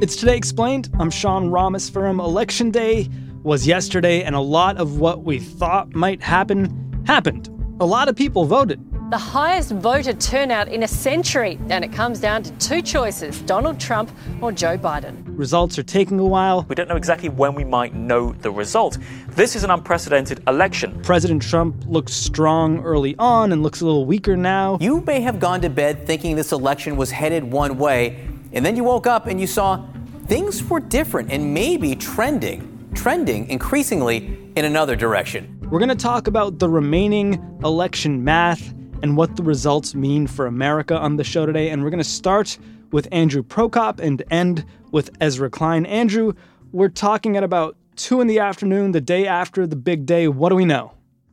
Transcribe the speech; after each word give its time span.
It's 0.03 0.17
Today 0.17 0.37
Explained. 0.37 0.91
I'm 1.01 1.09
Sean 1.09 1.49
Rameswaram 1.49 2.23
Election 2.23 2.71
Day 2.71 3.09
was 3.43 3.67
yesterday, 3.67 4.23
and 4.25 4.35
a 4.35 4.41
lot 4.41 4.77
of 4.77 4.99
what 4.99 5.25
we 5.25 5.39
thought 5.39 5.95
might 5.95 6.23
happen 6.23 7.03
happened. 7.07 7.49
A 7.81 7.87
lot 7.87 8.11
of 8.11 8.17
people 8.17 8.45
voted. 8.45 8.79
The 9.13 9.19
highest 9.19 9.73
voter 9.73 10.15
turnout 10.15 10.69
in 10.69 10.85
a 10.85 10.89
century, 10.89 11.59
and 11.69 11.85
it 11.85 11.93
comes 11.93 12.19
down 12.19 12.45
to 12.45 12.51
two 12.53 12.81
choices 12.81 13.43
Donald 13.43 13.79
Trump 13.79 14.11
or 14.41 14.53
Joe 14.53 14.79
Biden. 14.79 15.23
Results 15.27 15.79
are 15.79 15.83
taking 15.83 16.19
a 16.19 16.25
while. 16.25 16.65
We 16.67 16.75
don't 16.75 16.89
know 16.89 16.97
exactly 16.97 17.29
when 17.29 17.55
we 17.55 17.63
might 17.63 17.95
know 17.95 18.33
the 18.33 18.51
result. 18.51 18.97
This 19.29 19.55
is 19.55 19.65
an 19.65 19.71
unprecedented 19.71 20.43
election. 20.49 20.99
President 21.03 21.43
Trump 21.43 21.85
looked 21.87 22.09
strong 22.09 22.83
early 22.85 23.15
on 23.19 23.53
and 23.53 23.63
looks 23.63 23.83
a 23.83 23.85
little 23.85 24.07
weaker 24.07 24.35
now. 24.35 24.79
You 24.81 25.03
may 25.03 25.21
have 25.21 25.39
gone 25.39 25.61
to 25.61 25.69
bed 25.69 26.07
thinking 26.07 26.35
this 26.35 26.53
election 26.53 26.97
was 26.97 27.11
headed 27.11 27.45
one 27.45 27.77
way, 27.77 28.27
and 28.55 28.65
then 28.65 28.77
you 28.77 28.85
woke 28.85 29.07
up 29.07 29.27
and 29.27 29.39
you 29.39 29.47
saw 29.47 29.85
things 30.25 30.65
were 30.65 30.81
different 30.81 31.31
and 31.31 31.53
maybe 31.53 31.95
trending, 31.97 32.89
trending 32.95 33.47
increasingly 33.51 34.39
in 34.57 34.65
another 34.65 34.97
direction. 34.97 35.59
We're 35.71 35.81
going 35.81 35.91
to 35.91 35.95
talk 35.95 36.29
about 36.29 36.59
the 36.59 36.71
remaining 36.71 37.59
election 37.63 38.25
math 38.25 38.73
and 39.03 39.17
what 39.17 39.37
the 39.37 39.43
results 39.43 39.95
mean 39.95 40.27
for 40.27 40.47
America 40.47 40.97
on 40.97 41.17
the 41.17 41.25
show 41.25 41.45
today. 41.45 41.71
And 41.71 41.83
we're 41.83 41.91
going 41.91 42.03
to 42.03 42.09
start 42.09 42.59
with 42.93 43.09
Andrew 43.11 43.43
Prokop 43.43 44.01
and 44.01 44.23
end 44.31 44.65
with 44.93 45.11
Ezra 45.21 45.51
Klein. 45.51 45.85
Andrew, 45.87 46.33
we're 46.71 46.89
talking 46.89 47.37
at 47.37 47.43
about 47.43 47.77
2 47.97 48.21
in 48.21 48.27
the 48.27 48.39
afternoon, 48.39 48.93
the 48.93 49.01
day 49.01 49.27
after 49.27 49.67
the 49.67 49.77
big 49.77 50.07
day. 50.07 50.29
What 50.29 50.51
do 50.51 50.55
we 50.55 50.65
know? 50.65 50.93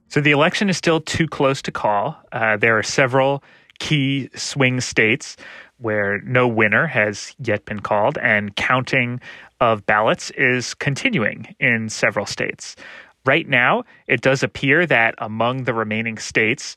So 0.09 0.21
the 0.21 0.31
election 0.31 0.69
is 0.69 0.77
still 0.77 1.01
too 1.01 1.27
close 1.27 1.61
to 1.61 1.71
call. 1.71 2.17
Uh, 2.31 2.57
there 2.57 2.77
are 2.77 2.83
several 2.83 3.43
key 3.77 4.29
swing 4.35 4.81
states 4.81 5.37
where 5.77 6.19
no 6.21 6.47
winner 6.47 6.87
has 6.87 7.33
yet 7.39 7.63
been 7.65 7.79
called, 7.79 8.17
and 8.17 8.55
counting 8.55 9.21
of 9.61 9.85
ballots 9.85 10.29
is 10.31 10.73
continuing 10.73 11.55
in 11.59 11.89
several 11.89 12.25
states. 12.25 12.75
Right 13.25 13.47
now, 13.47 13.83
it 14.07 14.21
does 14.21 14.43
appear 14.43 14.85
that 14.85 15.15
among 15.19 15.63
the 15.63 15.73
remaining 15.73 16.17
states, 16.17 16.75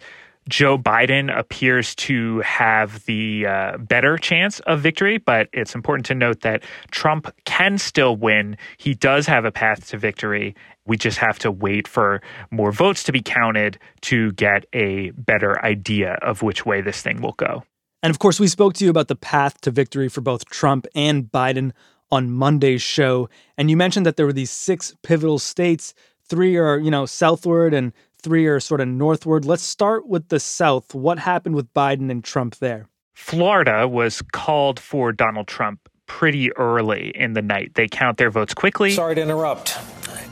Joe 0.49 0.77
Biden 0.77 1.37
appears 1.37 1.95
to 1.97 2.41
have 2.41 3.05
the 3.07 3.47
uh, 3.47 3.79
better 3.79 4.19
chance 4.19 4.61
of 4.61 4.81
victory, 4.81 5.19
but 5.19 5.49
it's 5.53 5.75
important 5.75 6.07
to 6.07 6.15
note 6.15 6.41
that 6.41 6.65
Trump 6.91 7.33
can 7.45 7.79
still 7.79 8.17
win. 8.17 8.57
He 8.77 8.95
does 8.95 9.27
have 9.27 9.45
a 9.45 9.53
path 9.53 9.89
to 9.91 9.99
victory. 9.99 10.55
We 10.85 10.97
just 10.97 11.19
have 11.19 11.39
to 11.41 11.51
wait 11.51 11.87
for 11.87 12.21
more 12.51 12.73
votes 12.73 13.05
to 13.05 13.13
be 13.13 13.23
counted 13.23 13.79
to 14.03 14.33
get 14.33 14.67
a 14.73 15.11
better 15.13 15.65
idea 15.65 16.15
of 16.23 16.43
which 16.43 16.67
way 16.67 16.81
this 16.81 17.01
thing 17.03 17.23
will 17.23 17.33
go. 17.33 17.63
And 18.03 18.11
of 18.11 18.19
course, 18.19 18.41
we 18.41 18.49
spoke 18.49 18.75
to 18.75 18.85
you 18.85 18.91
about 18.91 19.07
the 19.07 19.15
path 19.15 19.61
to 19.61 19.71
victory 19.71 20.09
for 20.09 20.23
both 20.23 20.47
Trump 20.47 20.87
and 20.95 21.31
Biden 21.31 21.71
on 22.11 22.31
Monday's 22.31 22.83
show. 22.83 23.29
And 23.57 23.71
you 23.71 23.77
mentioned 23.77 24.05
that 24.07 24.17
there 24.17 24.27
were 24.27 24.33
these 24.33 24.51
six 24.51 24.95
pivotal 25.03 25.39
states. 25.39 25.95
Three 26.25 26.57
are, 26.57 26.79
you 26.79 26.91
know, 26.91 27.07
southward 27.07 27.73
and 27.73 27.93
three 28.23 28.47
are 28.47 28.61
sort 28.61 28.81
of 28.81 28.89
northward. 28.89 29.45
Let's 29.45 29.63
start 29.63 30.07
with 30.07 30.29
the 30.29 30.41
South. 30.41 30.95
What 30.95 31.19
happened 31.19 31.55
with 31.55 31.73
Biden 31.75 32.11
and 32.11 32.23
Trump 32.23 32.57
there? 32.57 32.89
Florida 33.15 33.87
was 33.87 34.23
called 34.33 34.81
for 34.81 35.13
Donald 35.13 35.47
Trump 35.47 35.89
pretty 36.07 36.53
early 36.57 37.13
in 37.15 37.35
the 37.35 37.43
night. 37.43 37.73
They 37.75 37.89
count 37.89 38.19
their 38.19 38.31
votes 38.31 38.55
quickly. 38.55 38.93
Sorry 38.93 39.15
to 39.15 39.21
interrupt. 39.21 39.71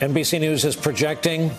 NBC 0.00 0.40
News 0.40 0.64
is 0.64 0.76
projecting 0.76 1.50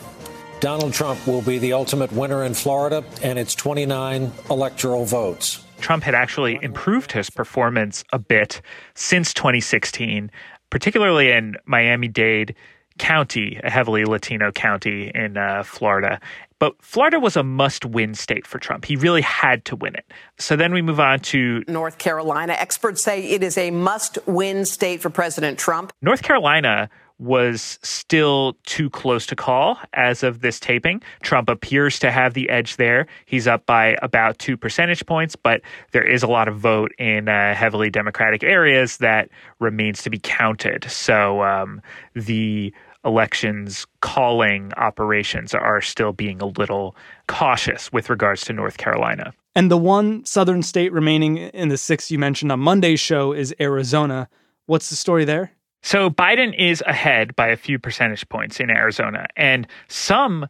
Donald 0.61 0.93
Trump 0.93 1.25
will 1.25 1.41
be 1.41 1.57
the 1.57 1.73
ultimate 1.73 2.11
winner 2.11 2.43
in 2.43 2.53
Florida, 2.53 3.03
and 3.23 3.39
it's 3.39 3.55
29 3.55 4.31
electoral 4.51 5.05
votes. 5.05 5.65
Trump 5.79 6.03
had 6.03 6.13
actually 6.13 6.59
improved 6.61 7.11
his 7.11 7.31
performance 7.31 8.03
a 8.13 8.19
bit 8.19 8.61
since 8.93 9.33
2016, 9.33 10.29
particularly 10.69 11.31
in 11.31 11.55
Miami 11.65 12.07
Dade 12.07 12.55
County, 12.97 13.59
a 13.63 13.69
heavily 13.69 14.05
Latino 14.05 14.51
county 14.51 15.11
in 15.13 15.37
uh, 15.37 15.63
Florida. 15.63 16.19
But 16.59 16.75
Florida 16.79 17.19
was 17.19 17.35
a 17.35 17.41
must 17.43 17.85
win 17.85 18.13
state 18.13 18.45
for 18.45 18.59
Trump. 18.59 18.85
He 18.85 18.95
really 18.95 19.21
had 19.21 19.65
to 19.65 19.75
win 19.75 19.95
it. 19.95 20.05
So 20.37 20.55
then 20.55 20.73
we 20.73 20.83
move 20.83 20.99
on 20.99 21.19
to 21.21 21.63
North 21.67 21.97
Carolina. 21.97 22.53
Experts 22.53 23.03
say 23.03 23.23
it 23.23 23.41
is 23.41 23.57
a 23.57 23.71
must 23.71 24.19
win 24.27 24.65
state 24.65 25.01
for 25.01 25.09
President 25.09 25.57
Trump. 25.57 25.91
North 26.03 26.21
Carolina 26.21 26.89
was 27.21 27.77
still 27.83 28.57
too 28.65 28.89
close 28.89 29.27
to 29.27 29.35
call 29.35 29.77
as 29.93 30.23
of 30.23 30.41
this 30.41 30.59
taping. 30.59 31.01
Trump 31.21 31.49
appears 31.49 31.99
to 31.99 32.09
have 32.09 32.33
the 32.33 32.49
edge 32.49 32.77
there. 32.77 33.05
He's 33.27 33.47
up 33.47 33.63
by 33.67 33.95
about 34.01 34.39
two 34.39 34.57
percentage 34.57 35.05
points, 35.05 35.35
but 35.35 35.61
there 35.91 36.03
is 36.03 36.23
a 36.23 36.27
lot 36.27 36.47
of 36.47 36.57
vote 36.57 36.91
in 36.97 37.29
uh, 37.29 37.53
heavily 37.53 37.91
Democratic 37.91 38.43
areas 38.43 38.97
that 38.97 39.29
remains 39.59 40.01
to 40.01 40.09
be 40.09 40.17
counted. 40.17 40.89
So 40.89 41.43
um, 41.43 41.79
the 42.15 42.73
elections 43.05 43.85
calling 44.01 44.73
operations 44.77 45.53
are 45.53 45.81
still 45.81 46.13
being 46.13 46.41
a 46.41 46.47
little 46.47 46.95
cautious 47.27 47.91
with 47.93 48.09
regards 48.09 48.43
to 48.45 48.53
North 48.53 48.77
Carolina. 48.77 49.31
And 49.53 49.69
the 49.69 49.77
one 49.77 50.25
southern 50.25 50.63
state 50.63 50.91
remaining 50.91 51.37
in 51.37 51.69
the 51.69 51.77
six 51.77 52.09
you 52.09 52.17
mentioned 52.17 52.51
on 52.51 52.59
Monday's 52.59 52.99
show 52.99 53.31
is 53.31 53.53
Arizona. 53.59 54.27
What's 54.65 54.89
the 54.89 54.95
story 54.95 55.25
there? 55.25 55.51
So 55.83 56.09
Biden 56.09 56.53
is 56.57 56.83
ahead 56.85 57.35
by 57.35 57.47
a 57.47 57.57
few 57.57 57.79
percentage 57.79 58.27
points 58.29 58.59
in 58.59 58.69
Arizona, 58.69 59.25
and 59.35 59.67
some 59.87 60.47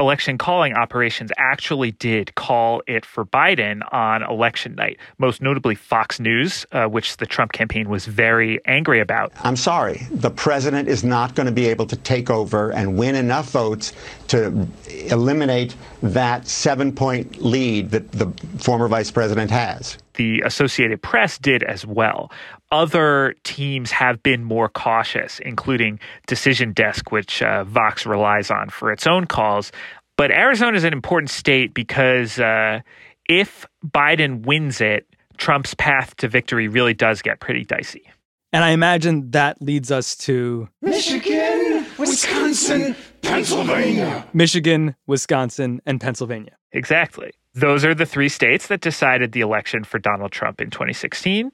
election 0.00 0.36
calling 0.36 0.74
operations 0.74 1.30
actually 1.36 1.92
did 1.92 2.34
call 2.34 2.82
it 2.88 3.06
for 3.06 3.24
Biden 3.24 3.80
on 3.92 4.24
election 4.24 4.74
night, 4.74 4.98
most 5.18 5.40
notably 5.40 5.76
Fox 5.76 6.18
News, 6.18 6.66
uh, 6.72 6.86
which 6.86 7.18
the 7.18 7.26
Trump 7.26 7.52
campaign 7.52 7.88
was 7.88 8.06
very 8.06 8.60
angry 8.66 8.98
about. 8.98 9.32
I'm 9.44 9.56
sorry, 9.56 10.06
the 10.10 10.30
president 10.30 10.88
is 10.88 11.04
not 11.04 11.36
going 11.36 11.46
to 11.46 11.52
be 11.52 11.66
able 11.66 11.86
to 11.86 11.96
take 11.96 12.28
over 12.28 12.72
and 12.72 12.98
win 12.98 13.14
enough 13.14 13.50
votes 13.50 13.92
to 14.28 14.66
eliminate 14.88 15.76
that 16.02 16.48
seven 16.48 16.92
point 16.92 17.40
lead 17.40 17.90
that 17.90 18.10
the 18.10 18.26
former 18.58 18.88
vice 18.88 19.12
president 19.12 19.50
has. 19.52 19.98
The 20.14 20.40
Associated 20.42 21.02
Press 21.02 21.38
did 21.38 21.62
as 21.62 21.86
well. 21.86 22.30
Other 22.74 23.36
teams 23.44 23.92
have 23.92 24.20
been 24.24 24.42
more 24.42 24.68
cautious, 24.68 25.38
including 25.38 26.00
Decision 26.26 26.72
Desk, 26.72 27.12
which 27.12 27.40
uh, 27.40 27.62
Vox 27.62 28.04
relies 28.04 28.50
on 28.50 28.68
for 28.68 28.90
its 28.90 29.06
own 29.06 29.26
calls. 29.26 29.70
But 30.16 30.32
Arizona 30.32 30.76
is 30.76 30.82
an 30.82 30.92
important 30.92 31.30
state 31.30 31.72
because 31.72 32.40
uh, 32.40 32.80
if 33.28 33.64
Biden 33.86 34.44
wins 34.44 34.80
it, 34.80 35.06
Trump's 35.36 35.74
path 35.74 36.16
to 36.16 36.26
victory 36.26 36.66
really 36.66 36.94
does 36.94 37.22
get 37.22 37.38
pretty 37.38 37.64
dicey. 37.64 38.10
And 38.52 38.64
I 38.64 38.70
imagine 38.70 39.30
that 39.30 39.62
leads 39.62 39.92
us 39.92 40.16
to 40.26 40.68
Michigan, 40.82 41.86
Wisconsin, 41.96 42.96
Pennsylvania. 43.22 44.26
Michigan, 44.32 44.96
Wisconsin, 45.06 45.80
and 45.86 46.00
Pennsylvania. 46.00 46.56
Exactly. 46.72 47.30
Those 47.54 47.84
are 47.84 47.94
the 47.94 48.06
three 48.06 48.28
states 48.28 48.66
that 48.66 48.80
decided 48.80 49.30
the 49.30 49.42
election 49.42 49.84
for 49.84 50.00
Donald 50.00 50.32
Trump 50.32 50.60
in 50.60 50.70
2016. 50.70 51.52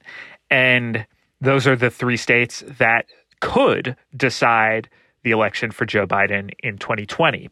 And 0.49 1.05
Those 1.41 1.65
are 1.65 1.75
the 1.75 1.89
three 1.89 2.17
states 2.17 2.63
that 2.77 3.07
could 3.39 3.95
decide 4.15 4.87
the 5.23 5.31
election 5.31 5.71
for 5.71 5.85
Joe 5.85 6.05
Biden 6.05 6.51
in 6.59 6.77
2020. 6.77 7.49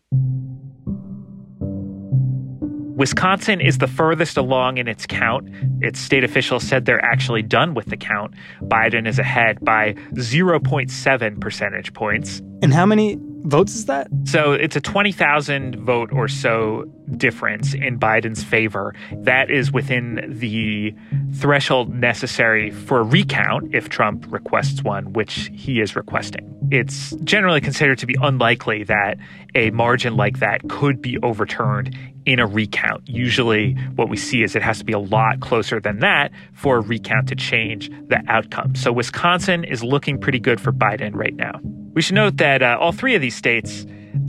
Wisconsin 2.96 3.62
is 3.62 3.78
the 3.78 3.88
furthest 3.88 4.38
along 4.38 4.78
in 4.78 4.88
its 4.88 5.08
count. 5.08 5.50
Its 5.82 6.00
state 6.00 6.24
officials 6.24 6.64
said 6.64 6.86
they're 6.86 7.04
actually 7.04 7.42
done 7.42 7.74
with 7.74 7.86
the 7.88 7.98
count. 7.98 8.34
Biden 8.64 9.08
is 9.08 9.18
ahead 9.18 9.58
by 9.62 9.94
0.7 10.14 11.42
percentage 11.42 11.94
points. 11.94 12.42
And 12.62 12.74
how 12.74 12.86
many 12.86 13.18
votes 13.44 13.74
is 13.74 13.86
that? 13.86 14.10
So 14.26 14.52
it's 14.52 14.76
a 14.76 14.82
20,000 14.82 15.78
vote 15.78 16.12
or 16.12 16.28
so 16.28 16.86
difference 17.16 17.74
in 17.74 17.98
Biden's 18.00 18.44
favor. 18.44 18.94
That 19.12 19.50
is 19.50 19.72
within 19.72 20.26
the 20.28 20.94
threshold 21.36 21.94
necessary 21.94 22.70
for 22.72 23.00
a 23.00 23.04
recount 23.04 23.74
if 23.74 23.90
Trump 23.90 24.26
requests 24.30 24.84
one, 24.84 25.14
which 25.14 25.50
he 25.54 25.80
is 25.80 25.96
requesting. 25.96 26.54
It's 26.72 27.12
generally 27.24 27.62
considered 27.62 27.98
to 28.00 28.06
be 28.06 28.16
unlikely 28.22 28.84
that 28.84 29.18
a 29.56 29.72
margin 29.72 30.16
like 30.16 30.40
that 30.40 30.68
could 30.70 31.02
be 31.02 31.18
overturned 31.20 31.98
in 32.26 32.40
a 32.40 32.46
recount. 32.46 33.08
Usually, 33.08 33.74
what 33.96 34.10
we 34.10 34.18
see 34.18 34.44
is 34.44 34.56
it 34.56 34.62
has 34.62 34.78
to 34.80 34.86
be 34.86 34.94
a 34.94 35.00
lot 35.00 35.40
closer 35.40 35.80
than 35.80 36.00
that 36.00 36.32
for 36.54 36.78
a 36.78 36.82
recount 36.82 37.30
to 37.30 37.36
change 37.36 37.90
the 38.08 38.22
outcome. 38.28 38.76
So, 38.76 38.92
Wisconsin 38.92 39.64
is 39.64 39.84
looking 39.84 40.20
pretty 40.20 40.40
good 40.40 40.62
for 40.62 40.72
Biden 40.72 41.16
right 41.16 41.36
now. 41.36 41.60
We 41.94 42.02
should 42.02 42.16
note 42.16 42.38
that 42.38 42.62
uh, 42.62 42.78
all 42.80 42.92
three 42.92 43.16
of 43.16 43.22
these 43.22 43.36
states, 43.36 43.86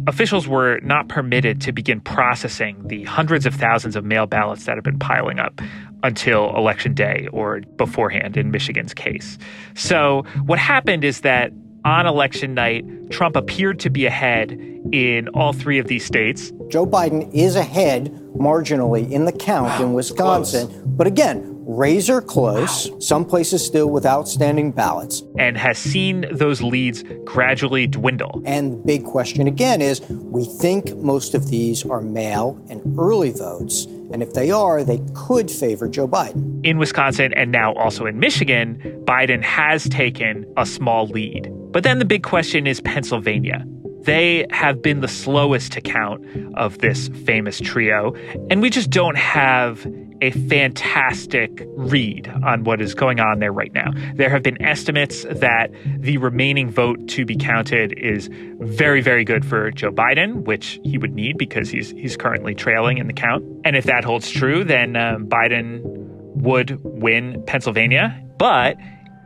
officials 0.07 0.49
were 0.49 0.81
not 0.83 1.09
permitted 1.09 1.61
to 1.62 1.73
begin 1.73 2.01
processing 2.01 2.77
the 2.87 3.05
hundreds 3.05 3.47
of 3.47 3.55
thousands 3.55 3.97
of 3.97 4.05
mail 4.05 4.27
ballots 4.27 4.65
that 4.65 4.77
have 4.77 4.85
been 4.85 4.99
piling 4.99 5.39
up 5.39 5.61
until 6.03 6.57
election 6.57 6.95
day 6.95 7.29
or 7.33 7.61
beforehand 7.77 8.37
in 8.37 8.51
Michigan's 8.51 8.95
case. 8.95 9.39
So, 9.75 10.25
what 10.47 10.59
happened 10.59 11.05
is 11.05 11.21
that 11.21 11.53
on 11.85 12.07
election 12.07 12.55
night, 12.55 12.85
Trump 13.11 13.37
appeared 13.37 13.81
to 13.81 13.91
be 13.91 14.06
ahead 14.06 14.53
in 14.93 15.29
all 15.29 15.53
three 15.53 15.79
of 15.79 15.87
these 15.87 16.05
states. 16.05 16.53
Joe 16.69 16.87
Biden 16.87 17.33
is 17.33 17.56
ahead 17.56 18.13
marginally 18.37 19.11
in 19.11 19.25
the 19.25 19.33
count 19.33 19.69
wow, 19.69 19.83
in 19.83 19.93
Wisconsin. 19.95 20.69
Close. 20.69 20.83
But 20.85 21.06
again, 21.06 21.50
razor 21.76 22.20
close, 22.20 22.90
some 22.99 23.25
places 23.25 23.64
still 23.64 23.88
with 23.88 24.05
outstanding 24.05 24.72
ballots. 24.72 25.22
And 25.38 25.56
has 25.56 25.78
seen 25.78 26.26
those 26.32 26.62
leads 26.62 27.05
gradually 27.25 27.87
dwindle. 27.87 28.43
And 28.44 28.72
the 28.72 28.76
big 28.78 29.05
question 29.05 29.46
again 29.46 29.81
is 29.81 30.00
we 30.08 30.44
think 30.44 30.96
most 30.96 31.34
of 31.34 31.49
these 31.49 31.84
are 31.87 32.00
mail 32.00 32.62
and 32.69 32.99
early 32.99 33.31
votes. 33.31 33.87
And 34.12 34.22
if 34.22 34.34
they 34.34 34.50
are, 34.50 34.82
they 34.82 35.00
could 35.14 35.50
favor 35.50 35.88
Joe 35.88 36.08
Biden. 36.08 36.64
In 36.67 36.78
Wisconsin 36.78 37.32
and 37.34 37.52
now 37.52 37.72
also 37.75 38.06
in 38.06 38.19
Michigan, 38.19 38.81
Biden 39.05 39.43
has 39.43 39.88
taken 39.88 40.52
a 40.56 40.67
small 40.67 41.06
lead. 41.06 41.49
But 41.70 41.84
then 41.84 42.00
the 42.00 42.05
big 42.05 42.25
question 42.25 42.67
is 42.67 42.81
Pennsylvania. 42.81 43.64
They 44.02 44.47
have 44.50 44.82
been 44.82 45.00
the 45.00 45.08
slowest 45.08 45.73
to 45.73 45.81
count 45.81 46.25
of 46.55 46.79
this 46.79 47.08
famous 47.26 47.61
trio, 47.61 48.14
and 48.50 48.62
we 48.62 48.70
just 48.70 48.91
don't 48.91 49.17
have 49.17 49.87
a 50.23 50.31
fantastic 50.31 51.67
read 51.76 52.29
on 52.44 52.64
what 52.64 52.81
is 52.81 52.94
going 52.94 53.20
on 53.20 53.38
there 53.38 53.52
right 53.52 53.73
now. 53.73 53.91
There 54.14 54.29
have 54.29 54.43
been 54.43 54.61
estimates 54.62 55.25
that 55.25 55.70
the 55.99 56.19
remaining 56.19 56.70
vote 56.70 57.08
to 57.08 57.25
be 57.25 57.37
counted 57.37 57.99
is 57.99 58.29
very, 58.61 59.00
very 59.00 59.25
good 59.25 59.44
for 59.44 59.70
Joe 59.70 59.91
Biden, 59.91 60.44
which 60.44 60.79
he 60.85 60.99
would 60.99 61.14
need 61.14 61.38
because 61.38 61.70
he's 61.70 61.91
he's 61.93 62.17
currently 62.17 62.55
trailing 62.55 62.99
in 62.99 63.06
the 63.06 63.12
count. 63.12 63.44
And 63.64 63.76
if 63.76 63.85
that 63.85 64.05
holds 64.05 64.31
true, 64.31 64.64
then 64.64 64.96
um, 64.96 65.26
Biden 65.26 65.81
would 65.82 66.81
win 66.85 67.43
Pennsylvania. 67.46 68.23
But 68.38 68.76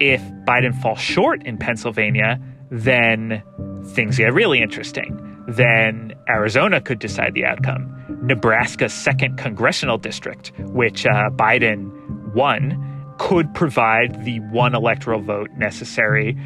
if 0.00 0.20
Biden 0.46 0.80
falls 0.80 1.00
short 1.00 1.44
in 1.44 1.58
Pennsylvania, 1.58 2.40
then 2.70 3.42
things 3.84 4.18
get 4.18 4.32
really 4.32 4.60
interesting. 4.60 5.20
Then 5.46 6.14
Arizona 6.28 6.80
could 6.80 6.98
decide 6.98 7.34
the 7.34 7.44
outcome. 7.44 7.90
Nebraska's 8.22 8.94
second 8.94 9.36
congressional 9.36 9.98
district, 9.98 10.52
which 10.58 11.06
uh, 11.06 11.30
Biden 11.30 12.34
won, 12.34 13.14
could 13.18 13.52
provide 13.54 14.24
the 14.24 14.40
one 14.40 14.74
electoral 14.74 15.20
vote 15.20 15.50
necessary 15.56 16.36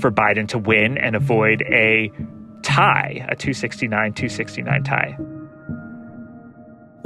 for 0.00 0.10
Biden 0.10 0.48
to 0.48 0.58
win 0.58 0.96
and 0.98 1.14
avoid 1.14 1.62
a 1.62 2.10
tie, 2.62 3.26
a 3.28 3.36
269 3.36 4.12
269 4.14 4.82
tie. 4.84 5.16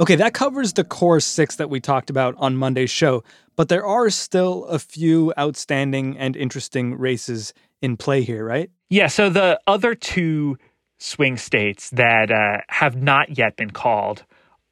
Okay, 0.01 0.15
that 0.15 0.33
covers 0.33 0.73
the 0.73 0.85
core 0.85 1.19
six 1.19 1.57
that 1.57 1.69
we 1.69 1.81
talked 1.81 2.09
about 2.09 2.33
on 2.37 2.55
Monday's 2.55 2.89
show, 2.89 3.21
but 3.57 3.67
there 3.67 3.85
are 3.85 4.09
still 4.09 4.63
a 4.65 4.79
few 4.79 5.33
outstanding 5.37 6.17
and 6.17 6.37
interesting 6.37 6.97
races 6.97 7.53
in 7.81 7.97
play 7.97 8.21
here, 8.23 8.45
right? 8.45 8.69
Yeah. 8.89 9.07
So 9.07 9.29
the 9.29 9.59
other 9.67 9.95
two 9.95 10.57
swing 10.97 11.37
states 11.37 11.89
that 11.91 12.31
uh, 12.31 12.61
have 12.67 12.95
not 12.95 13.37
yet 13.37 13.55
been 13.55 13.71
called 13.71 14.23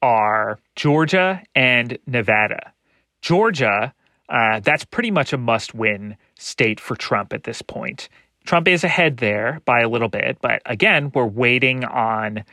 are 0.02 0.58
Georgia 0.76 1.42
and 1.54 1.98
Nevada. 2.06 2.72
Georgia, 3.22 3.94
uh, 4.28 4.60
that's 4.60 4.84
pretty 4.84 5.10
much 5.10 5.32
a 5.32 5.38
must 5.38 5.74
win 5.74 6.16
state 6.38 6.78
for 6.78 6.94
Trump 6.94 7.32
at 7.32 7.44
this 7.44 7.62
point. 7.62 8.08
Trump 8.44 8.68
is 8.68 8.84
ahead 8.84 9.18
there 9.18 9.60
by 9.64 9.80
a 9.80 9.88
little 9.88 10.08
bit, 10.08 10.38
but 10.40 10.62
again, 10.66 11.10
we're 11.14 11.26
waiting 11.26 11.84
on 11.84 12.44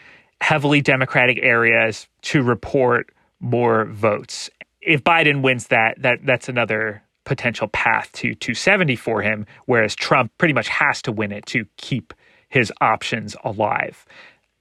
heavily 0.42 0.82
Democratic 0.82 1.40
areas 1.42 2.08
to 2.22 2.44
report 2.44 3.12
more 3.40 3.86
votes. 3.86 4.50
If 4.82 5.04
Biden 5.04 5.42
wins 5.42 5.68
that, 5.68 6.02
that 6.02 6.20
that's 6.26 6.50
another 6.50 7.04
potential 7.26 7.68
path 7.68 8.12
to 8.14 8.34
270 8.36 8.96
for 8.96 9.22
him, 9.22 9.46
whereas 9.66 9.96
Trump 9.96 10.32
pretty 10.38 10.54
much 10.54 10.68
has 10.70 11.02
to 11.04 11.12
win 11.12 11.32
it 11.32 11.46
to 11.48 11.66
keep 11.78 12.14
his 12.50 12.72
options 12.82 13.36
alive. 13.44 14.06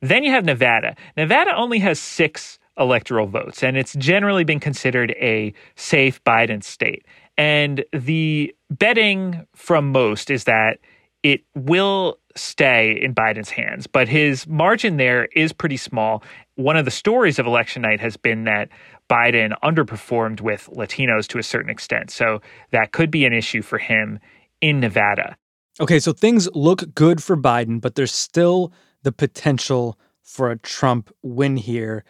Then 0.00 0.24
you 0.24 0.30
have 0.32 0.44
Nevada. 0.44 0.96
Nevada 1.16 1.56
only 1.56 1.78
has 1.78 1.98
six 1.98 2.58
electoral 2.78 3.26
votes, 3.26 3.62
and 3.62 3.76
it's 3.76 3.94
generally 3.94 4.44
been 4.44 4.60
considered 4.60 5.12
a 5.12 5.54
safe 5.76 6.22
Biden 6.24 6.62
state. 6.62 7.06
And 7.38 7.84
the 7.92 8.54
betting 8.70 9.46
from 9.54 9.92
most 9.92 10.30
is 10.30 10.44
that 10.44 10.78
it 11.22 11.42
will 11.54 12.18
stay 12.36 12.98
in 13.00 13.14
Biden's 13.14 13.50
hands, 13.50 13.86
but 13.86 14.08
his 14.08 14.46
margin 14.46 14.96
there 14.96 15.26
is 15.36 15.52
pretty 15.52 15.76
small. 15.76 16.22
One 16.56 16.76
of 16.76 16.84
the 16.84 16.90
stories 16.90 17.38
of 17.38 17.46
election 17.46 17.82
night 17.82 18.00
has 18.00 18.16
been 18.16 18.44
that 18.44 18.68
Biden 19.10 19.52
underperformed 19.62 20.40
with 20.40 20.68
Latinos 20.72 21.26
to 21.28 21.38
a 21.38 21.42
certain 21.42 21.70
extent. 21.70 22.10
So 22.10 22.40
that 22.72 22.92
could 22.92 23.10
be 23.10 23.24
an 23.24 23.32
issue 23.32 23.62
for 23.62 23.78
him 23.78 24.18
in 24.60 24.80
Nevada. 24.80 25.36
Okay, 25.80 25.98
so 25.98 26.12
things 26.12 26.48
look 26.54 26.94
good 26.94 27.22
for 27.22 27.36
Biden, 27.36 27.80
but 27.80 27.94
there's 27.96 28.14
still 28.14 28.72
the 29.02 29.12
potential 29.12 29.98
for 30.22 30.50
a 30.50 30.58
Trump 30.58 31.12
win 31.22 31.56
here. 31.56 32.04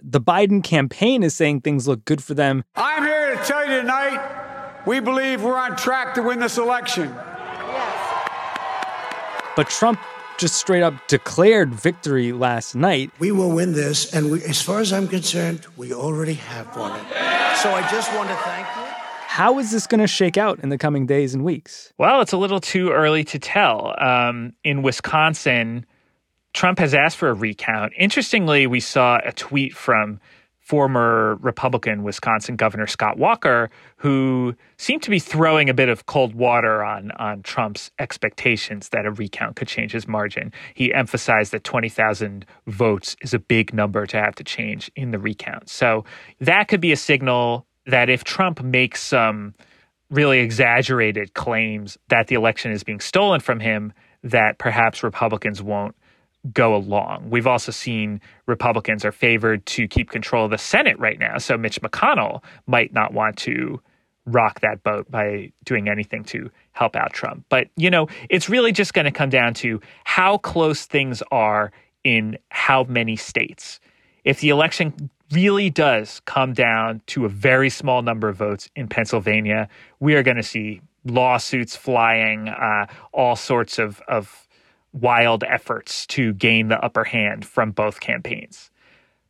The 0.00 0.20
Biden 0.20 0.62
campaign 0.62 1.22
is 1.22 1.34
saying 1.34 1.60
things 1.60 1.88
look 1.88 2.04
good 2.04 2.22
for 2.22 2.34
them. 2.34 2.64
I'm 2.76 3.02
here 3.02 3.36
to 3.36 3.44
tell 3.44 3.68
you 3.68 3.80
tonight 3.80 4.84
we 4.86 5.00
believe 5.00 5.42
we're 5.42 5.56
on 5.56 5.76
track 5.76 6.14
to 6.14 6.22
win 6.22 6.38
this 6.38 6.56
election. 6.56 7.14
But 9.58 9.70
Trump 9.70 9.98
just 10.36 10.54
straight 10.54 10.84
up 10.84 11.08
declared 11.08 11.74
victory 11.74 12.30
last 12.30 12.76
night. 12.76 13.10
We 13.18 13.32
will 13.32 13.50
win 13.50 13.72
this, 13.72 14.14
and 14.14 14.30
we, 14.30 14.40
as 14.44 14.62
far 14.62 14.78
as 14.78 14.92
I'm 14.92 15.08
concerned, 15.08 15.66
we 15.76 15.92
already 15.92 16.34
have 16.34 16.76
won 16.76 16.92
it. 16.92 17.06
So 17.56 17.72
I 17.72 17.84
just 17.90 18.14
want 18.14 18.28
to 18.28 18.36
thank 18.36 18.68
you. 18.76 18.82
How 19.26 19.58
is 19.58 19.72
this 19.72 19.88
going 19.88 19.98
to 19.98 20.06
shake 20.06 20.36
out 20.36 20.60
in 20.60 20.68
the 20.68 20.78
coming 20.78 21.06
days 21.06 21.34
and 21.34 21.44
weeks? 21.44 21.92
Well, 21.98 22.20
it's 22.20 22.30
a 22.30 22.36
little 22.36 22.60
too 22.60 22.90
early 22.90 23.24
to 23.24 23.40
tell. 23.40 24.00
Um, 24.00 24.52
in 24.62 24.82
Wisconsin, 24.82 25.84
Trump 26.54 26.78
has 26.78 26.94
asked 26.94 27.16
for 27.16 27.28
a 27.28 27.34
recount. 27.34 27.92
Interestingly, 27.98 28.68
we 28.68 28.78
saw 28.78 29.18
a 29.24 29.32
tweet 29.32 29.74
from 29.74 30.20
former 30.68 31.36
Republican 31.36 32.02
Wisconsin 32.02 32.54
Governor 32.54 32.86
Scott 32.86 33.16
Walker, 33.16 33.70
who 33.96 34.54
seemed 34.76 35.02
to 35.02 35.08
be 35.08 35.18
throwing 35.18 35.70
a 35.70 35.74
bit 35.74 35.88
of 35.88 36.04
cold 36.04 36.34
water 36.34 36.84
on, 36.84 37.10
on 37.12 37.42
Trump's 37.42 37.90
expectations 37.98 38.90
that 38.90 39.06
a 39.06 39.10
recount 39.10 39.56
could 39.56 39.66
change 39.66 39.92
his 39.92 40.06
margin. 40.06 40.52
He 40.74 40.92
emphasized 40.92 41.52
that 41.52 41.64
20,000 41.64 42.44
votes 42.66 43.16
is 43.22 43.32
a 43.32 43.38
big 43.38 43.72
number 43.72 44.04
to 44.04 44.18
have 44.18 44.34
to 44.34 44.44
change 44.44 44.90
in 44.94 45.10
the 45.10 45.18
recount. 45.18 45.70
So 45.70 46.04
that 46.40 46.68
could 46.68 46.82
be 46.82 46.92
a 46.92 46.96
signal 46.96 47.66
that 47.86 48.10
if 48.10 48.22
Trump 48.22 48.62
makes 48.62 49.02
some 49.02 49.54
really 50.10 50.40
exaggerated 50.40 51.32
claims 51.32 51.96
that 52.08 52.26
the 52.26 52.34
election 52.34 52.72
is 52.72 52.84
being 52.84 53.00
stolen 53.00 53.40
from 53.40 53.60
him, 53.60 53.94
that 54.22 54.58
perhaps 54.58 55.02
Republicans 55.02 55.62
won't 55.62 55.94
go 56.52 56.74
along. 56.74 57.30
We've 57.30 57.46
also 57.46 57.72
seen 57.72 58.20
Republicans 58.46 59.04
are 59.04 59.12
favored 59.12 59.66
to 59.66 59.88
keep 59.88 60.10
control 60.10 60.44
of 60.44 60.50
the 60.50 60.58
Senate 60.58 60.98
right 60.98 61.18
now. 61.18 61.38
So 61.38 61.58
Mitch 61.58 61.80
McConnell 61.80 62.42
might 62.66 62.92
not 62.92 63.12
want 63.12 63.36
to 63.38 63.80
rock 64.24 64.60
that 64.60 64.82
boat 64.82 65.10
by 65.10 65.52
doing 65.64 65.88
anything 65.88 66.22
to 66.22 66.50
help 66.72 66.94
out 66.94 67.12
Trump. 67.12 67.44
But, 67.48 67.68
you 67.76 67.90
know, 67.90 68.08
it's 68.28 68.48
really 68.48 68.72
just 68.72 68.94
going 68.94 69.06
to 69.06 69.10
come 69.10 69.30
down 69.30 69.54
to 69.54 69.80
how 70.04 70.38
close 70.38 70.86
things 70.86 71.22
are 71.30 71.72
in 72.04 72.38
how 72.50 72.84
many 72.84 73.16
states. 73.16 73.80
If 74.24 74.40
the 74.40 74.50
election 74.50 75.10
really 75.32 75.70
does 75.70 76.20
come 76.24 76.52
down 76.52 77.02
to 77.06 77.24
a 77.24 77.28
very 77.28 77.70
small 77.70 78.02
number 78.02 78.28
of 78.28 78.36
votes 78.36 78.70
in 78.76 78.88
Pennsylvania, 78.88 79.68
we 80.00 80.14
are 80.14 80.22
going 80.22 80.36
to 80.36 80.42
see 80.42 80.80
lawsuits 81.04 81.76
flying, 81.76 82.48
uh, 82.48 82.86
all 83.12 83.36
sorts 83.36 83.78
of, 83.78 84.00
of 84.08 84.47
wild 84.92 85.44
efforts 85.44 86.06
to 86.06 86.32
gain 86.34 86.68
the 86.68 86.82
upper 86.82 87.04
hand 87.04 87.44
from 87.44 87.70
both 87.70 88.00
campaigns. 88.00 88.70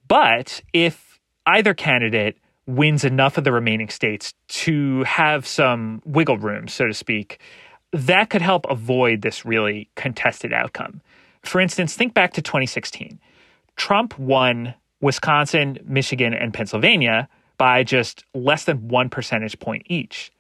But 0.06 0.62
if 0.72 1.20
either 1.46 1.74
candidate 1.74 2.38
wins 2.66 3.04
enough 3.04 3.38
of 3.38 3.44
the 3.44 3.52
remaining 3.52 3.88
states 3.88 4.34
to 4.48 5.02
have 5.04 5.46
some 5.46 6.02
wiggle 6.04 6.38
room, 6.38 6.68
so 6.68 6.86
to 6.86 6.94
speak, 6.94 7.40
that 7.92 8.28
could 8.30 8.42
help 8.42 8.66
avoid 8.68 9.22
this 9.22 9.44
really 9.44 9.88
contested 9.94 10.52
outcome. 10.52 11.00
For 11.42 11.60
instance, 11.60 11.94
think 11.94 12.14
back 12.14 12.34
to 12.34 12.42
2016. 12.42 13.18
Trump 13.76 14.18
won 14.18 14.74
Wisconsin, 15.00 15.78
Michigan, 15.84 16.34
and 16.34 16.52
Pennsylvania 16.52 17.28
by 17.56 17.84
just 17.84 18.24
less 18.34 18.64
than 18.64 18.88
one 18.88 19.08
percentage 19.08 19.58
point 19.58 19.84
each. 19.86 20.30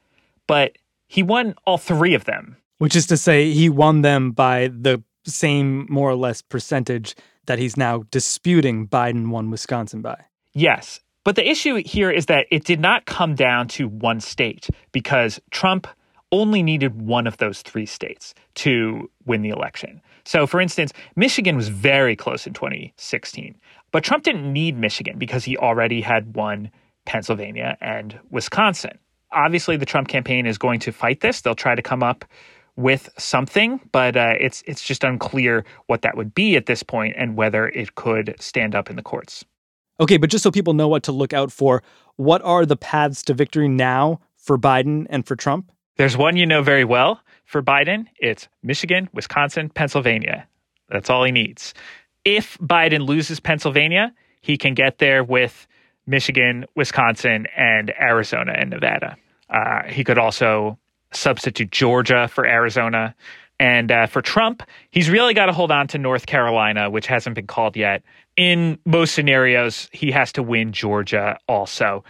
But 0.46 0.76
he 1.06 1.22
won 1.22 1.54
all 1.64 1.78
three 1.78 2.14
of 2.14 2.24
them. 2.24 2.56
Which 2.78 2.94
is 2.94 3.06
to 3.06 3.16
say, 3.16 3.52
he 3.52 3.68
won 3.68 4.02
them 4.02 4.32
by 4.32 4.68
the 4.68 5.02
same, 5.30 5.86
more 5.88 6.10
or 6.10 6.16
less, 6.16 6.42
percentage 6.42 7.14
that 7.46 7.58
he's 7.58 7.76
now 7.76 8.04
disputing 8.10 8.86
Biden 8.86 9.28
won 9.28 9.50
Wisconsin 9.50 10.02
by. 10.02 10.24
Yes. 10.52 11.00
But 11.24 11.36
the 11.36 11.48
issue 11.48 11.82
here 11.84 12.10
is 12.10 12.26
that 12.26 12.46
it 12.50 12.64
did 12.64 12.80
not 12.80 13.06
come 13.06 13.34
down 13.34 13.68
to 13.68 13.88
one 13.88 14.20
state 14.20 14.68
because 14.92 15.40
Trump 15.50 15.86
only 16.32 16.62
needed 16.62 17.00
one 17.00 17.26
of 17.26 17.38
those 17.38 17.62
three 17.62 17.86
states 17.86 18.34
to 18.54 19.10
win 19.24 19.42
the 19.42 19.48
election. 19.48 20.00
So, 20.24 20.46
for 20.46 20.60
instance, 20.60 20.92
Michigan 21.16 21.56
was 21.56 21.68
very 21.68 22.14
close 22.14 22.46
in 22.46 22.52
2016, 22.52 23.56
but 23.92 24.04
Trump 24.04 24.24
didn't 24.24 24.52
need 24.52 24.78
Michigan 24.78 25.18
because 25.18 25.44
he 25.44 25.56
already 25.56 26.00
had 26.00 26.36
won 26.36 26.70
Pennsylvania 27.06 27.78
and 27.80 28.18
Wisconsin. 28.30 28.98
Obviously, 29.32 29.76
the 29.76 29.86
Trump 29.86 30.08
campaign 30.08 30.46
is 30.46 30.58
going 30.58 30.80
to 30.80 30.92
fight 30.92 31.20
this. 31.20 31.40
They'll 31.40 31.54
try 31.54 31.74
to 31.74 31.82
come 31.82 32.02
up 32.02 32.24
with 32.78 33.10
something, 33.18 33.80
but 33.90 34.16
uh, 34.16 34.34
it's 34.38 34.62
it's 34.64 34.82
just 34.82 35.02
unclear 35.02 35.64
what 35.86 36.02
that 36.02 36.16
would 36.16 36.32
be 36.32 36.54
at 36.54 36.66
this 36.66 36.84
point 36.84 37.14
and 37.18 37.36
whether 37.36 37.68
it 37.68 37.96
could 37.96 38.36
stand 38.38 38.74
up 38.74 38.88
in 38.88 38.94
the 38.94 39.02
courts. 39.02 39.44
Okay, 39.98 40.16
but 40.16 40.30
just 40.30 40.44
so 40.44 40.52
people 40.52 40.74
know 40.74 40.86
what 40.86 41.02
to 41.02 41.12
look 41.12 41.32
out 41.32 41.50
for, 41.50 41.82
what 42.16 42.40
are 42.42 42.64
the 42.64 42.76
paths 42.76 43.24
to 43.24 43.34
victory 43.34 43.66
now 43.66 44.20
for 44.36 44.56
Biden 44.56 45.08
and 45.10 45.26
for 45.26 45.34
Trump? 45.34 45.72
There's 45.96 46.16
one 46.16 46.36
you 46.36 46.46
know 46.46 46.62
very 46.62 46.84
well 46.84 47.20
for 47.44 47.60
Biden. 47.60 48.06
It's 48.20 48.46
Michigan, 48.62 49.08
Wisconsin, 49.12 49.70
Pennsylvania. 49.70 50.46
That's 50.88 51.10
all 51.10 51.24
he 51.24 51.32
needs. 51.32 51.74
If 52.24 52.56
Biden 52.58 53.08
loses 53.08 53.40
Pennsylvania, 53.40 54.14
he 54.40 54.56
can 54.56 54.74
get 54.74 54.98
there 54.98 55.24
with 55.24 55.66
Michigan, 56.06 56.64
Wisconsin, 56.76 57.48
and 57.56 57.92
Arizona 58.00 58.52
and 58.56 58.70
Nevada. 58.70 59.16
Uh, 59.50 59.82
he 59.88 60.04
could 60.04 60.18
also 60.18 60.78
substitute 61.12 61.70
Georgia 61.70 62.28
for 62.28 62.46
Arizona. 62.46 63.14
And 63.60 63.90
uh, 63.90 64.06
for 64.06 64.22
Trump, 64.22 64.62
he's 64.90 65.10
really 65.10 65.34
got 65.34 65.46
to 65.46 65.52
hold 65.52 65.72
on 65.72 65.88
to 65.88 65.98
North 65.98 66.26
Carolina, 66.26 66.90
which 66.90 67.06
hasn't 67.06 67.34
been 67.34 67.46
called 67.46 67.76
yet. 67.76 68.02
In 68.36 68.78
most 68.86 69.14
scenarios, 69.14 69.88
he 69.92 70.12
has 70.12 70.30
to 70.32 70.42
win 70.42 70.72
Georgia 70.72 71.38
also. 71.48 72.04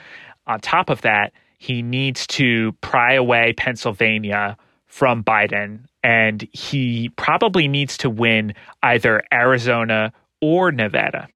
On 0.47 0.61
top 0.61 0.90
of 0.90 1.00
that, 1.02 1.33
he 1.59 1.83
needs 1.83 2.26
to 2.28 2.73
pry 2.81 3.14
away 3.14 3.55
Pennsylvania 3.57 4.57
from 4.87 5.25
Biden, 5.25 5.85
and 6.02 6.47
he 6.52 7.11
probably 7.17 7.67
needs 7.69 7.97
to 7.99 8.11
win 8.11 8.55
either 8.83 9.23
Arizona 9.33 10.12
or 10.40 10.71
Nevada. 10.71 11.28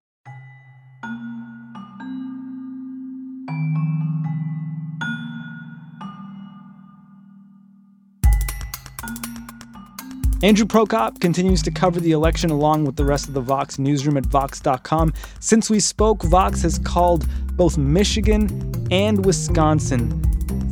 Andrew 10.42 10.66
Prokop 10.66 11.20
continues 11.20 11.62
to 11.62 11.70
cover 11.70 12.00
the 12.00 12.10
election 12.10 12.50
along 12.50 12.84
with 12.84 12.96
the 12.96 13.04
rest 13.04 13.28
of 13.28 13.34
the 13.34 13.40
Vox 13.40 13.78
newsroom 13.78 14.16
at 14.16 14.26
Vox.com. 14.26 15.12
Since 15.38 15.70
we 15.70 15.78
spoke, 15.78 16.24
Vox 16.24 16.62
has 16.62 16.80
called 16.80 17.28
both 17.56 17.78
Michigan 17.78 18.88
and 18.90 19.24
Wisconsin 19.24 20.20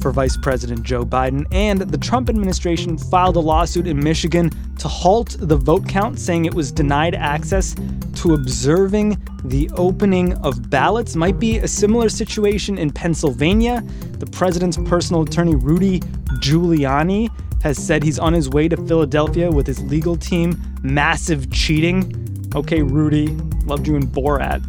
for 0.00 0.10
Vice 0.10 0.36
President 0.36 0.82
Joe 0.82 1.04
Biden, 1.04 1.46
and 1.52 1.82
the 1.82 1.98
Trump 1.98 2.28
administration 2.28 2.98
filed 2.98 3.36
a 3.36 3.40
lawsuit 3.40 3.86
in 3.86 4.02
Michigan 4.02 4.50
to 4.78 4.88
halt 4.88 5.36
the 5.38 5.56
vote 5.56 5.86
count, 5.86 6.18
saying 6.18 6.46
it 6.46 6.54
was 6.54 6.72
denied 6.72 7.14
access 7.14 7.76
to 8.16 8.34
observing 8.34 9.22
the 9.44 9.70
opening 9.74 10.32
of 10.38 10.68
ballots. 10.68 11.14
Might 11.14 11.38
be 11.38 11.58
a 11.58 11.68
similar 11.68 12.08
situation 12.08 12.76
in 12.76 12.90
Pennsylvania. 12.90 13.84
The 14.18 14.26
president's 14.26 14.78
personal 14.78 15.22
attorney, 15.22 15.54
Rudy 15.54 16.00
Giuliani, 16.40 17.30
has 17.62 17.78
said 17.78 18.02
he's 18.02 18.18
on 18.18 18.32
his 18.32 18.48
way 18.48 18.68
to 18.68 18.76
Philadelphia 18.86 19.50
with 19.50 19.66
his 19.66 19.82
legal 19.82 20.16
team. 20.16 20.60
Massive 20.82 21.50
cheating. 21.50 22.50
Okay, 22.54 22.82
Rudy, 22.82 23.28
loved 23.66 23.86
you 23.86 23.96
in 23.96 24.06
Borat. 24.06 24.64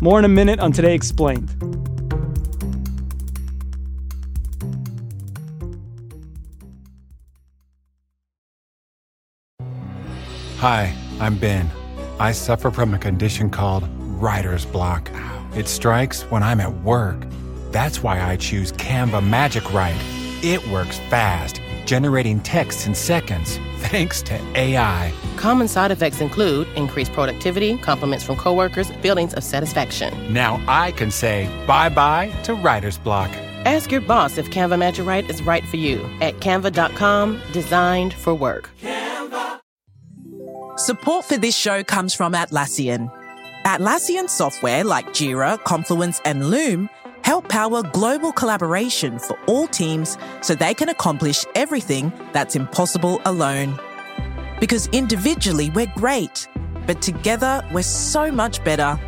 More 0.00 0.18
in 0.18 0.24
a 0.24 0.28
minute 0.28 0.60
on 0.60 0.72
Today 0.72 0.94
Explained. 0.94 1.50
Hi, 10.58 10.94
I'm 11.20 11.36
Ben. 11.36 11.70
I 12.18 12.32
suffer 12.32 12.70
from 12.70 12.94
a 12.94 12.98
condition 12.98 13.50
called 13.50 13.86
writer's 13.98 14.64
block. 14.64 15.10
It 15.54 15.68
strikes 15.68 16.22
when 16.30 16.42
I'm 16.42 16.60
at 16.60 16.72
work. 16.82 17.26
That's 17.70 18.02
why 18.02 18.22
I 18.22 18.36
choose 18.36 18.72
Canva 18.72 19.26
Magic 19.26 19.72
Write. 19.74 20.00
It 20.42 20.66
works 20.68 20.98
fast 21.10 21.60
generating 21.86 22.40
text 22.40 22.86
in 22.86 22.94
seconds 22.94 23.58
thanks 23.78 24.22
to 24.22 24.34
AI. 24.56 25.12
Common 25.36 25.68
side 25.68 25.90
effects 25.90 26.20
include 26.20 26.66
increased 26.76 27.12
productivity, 27.12 27.76
compliments 27.78 28.24
from 28.24 28.36
coworkers, 28.36 28.90
feelings 29.02 29.34
of 29.34 29.44
satisfaction. 29.44 30.12
Now 30.32 30.60
I 30.68 30.92
can 30.92 31.10
say 31.10 31.48
bye 31.66 31.88
bye 31.88 32.30
to 32.44 32.54
writer's 32.54 32.98
block. 32.98 33.30
Ask 33.64 33.90
your 33.90 34.02
boss 34.02 34.36
if 34.36 34.50
Canva 34.50 34.78
Magic 34.78 35.06
Write 35.06 35.30
is 35.30 35.40
right 35.42 35.64
for 35.64 35.76
you 35.76 35.98
at 36.20 36.34
canva.com, 36.40 37.40
designed 37.52 38.12
for 38.12 38.34
work. 38.34 38.70
Canva. 38.80 39.60
Support 40.76 41.24
for 41.24 41.38
this 41.38 41.56
show 41.56 41.82
comes 41.82 42.14
from 42.14 42.32
Atlassian. 42.32 43.10
Atlassian 43.64 44.28
software 44.28 44.84
like 44.84 45.06
Jira, 45.08 45.62
Confluence, 45.64 46.20
and 46.24 46.50
Loom 46.50 46.90
help 47.24 47.48
power 47.48 47.82
global 47.82 48.30
collaboration 48.30 49.18
for 49.18 49.38
all 49.46 49.66
teams 49.66 50.18
so 50.42 50.54
they 50.54 50.74
can 50.74 50.90
accomplish 50.90 51.46
everything 51.54 52.12
that's 52.34 52.54
impossible 52.54 53.18
alone. 53.24 53.80
Because 54.60 54.88
individually 54.88 55.70
we're 55.70 55.92
great, 55.96 56.46
but 56.86 57.00
together 57.00 57.66
we're 57.72 57.82
so 57.82 58.30
much 58.30 58.62
better. 58.62 59.00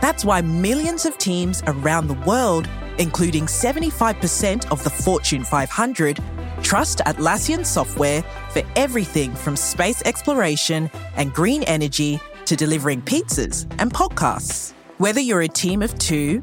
That's 0.00 0.24
why 0.24 0.40
millions 0.40 1.04
of 1.04 1.18
teams 1.18 1.62
around 1.66 2.06
the 2.06 2.20
world, 2.26 2.70
including 2.98 3.44
75% 3.44 4.70
of 4.72 4.82
the 4.82 4.90
Fortune 4.90 5.44
500, 5.44 6.18
trust 6.62 7.00
Atlassian 7.00 7.66
software 7.66 8.22
for 8.48 8.62
everything 8.76 9.34
from 9.34 9.56
space 9.56 10.00
exploration 10.06 10.90
and 11.16 11.34
green 11.34 11.64
energy 11.64 12.18
to 12.46 12.56
delivering 12.56 13.02
pizzas 13.02 13.66
and 13.78 13.92
podcasts. 13.92 14.72
Whether 14.96 15.20
you're 15.20 15.42
a 15.42 15.48
team 15.48 15.82
of 15.82 15.98
two, 15.98 16.42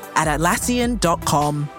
at 0.15 0.27
Atlassian.com. 0.27 1.69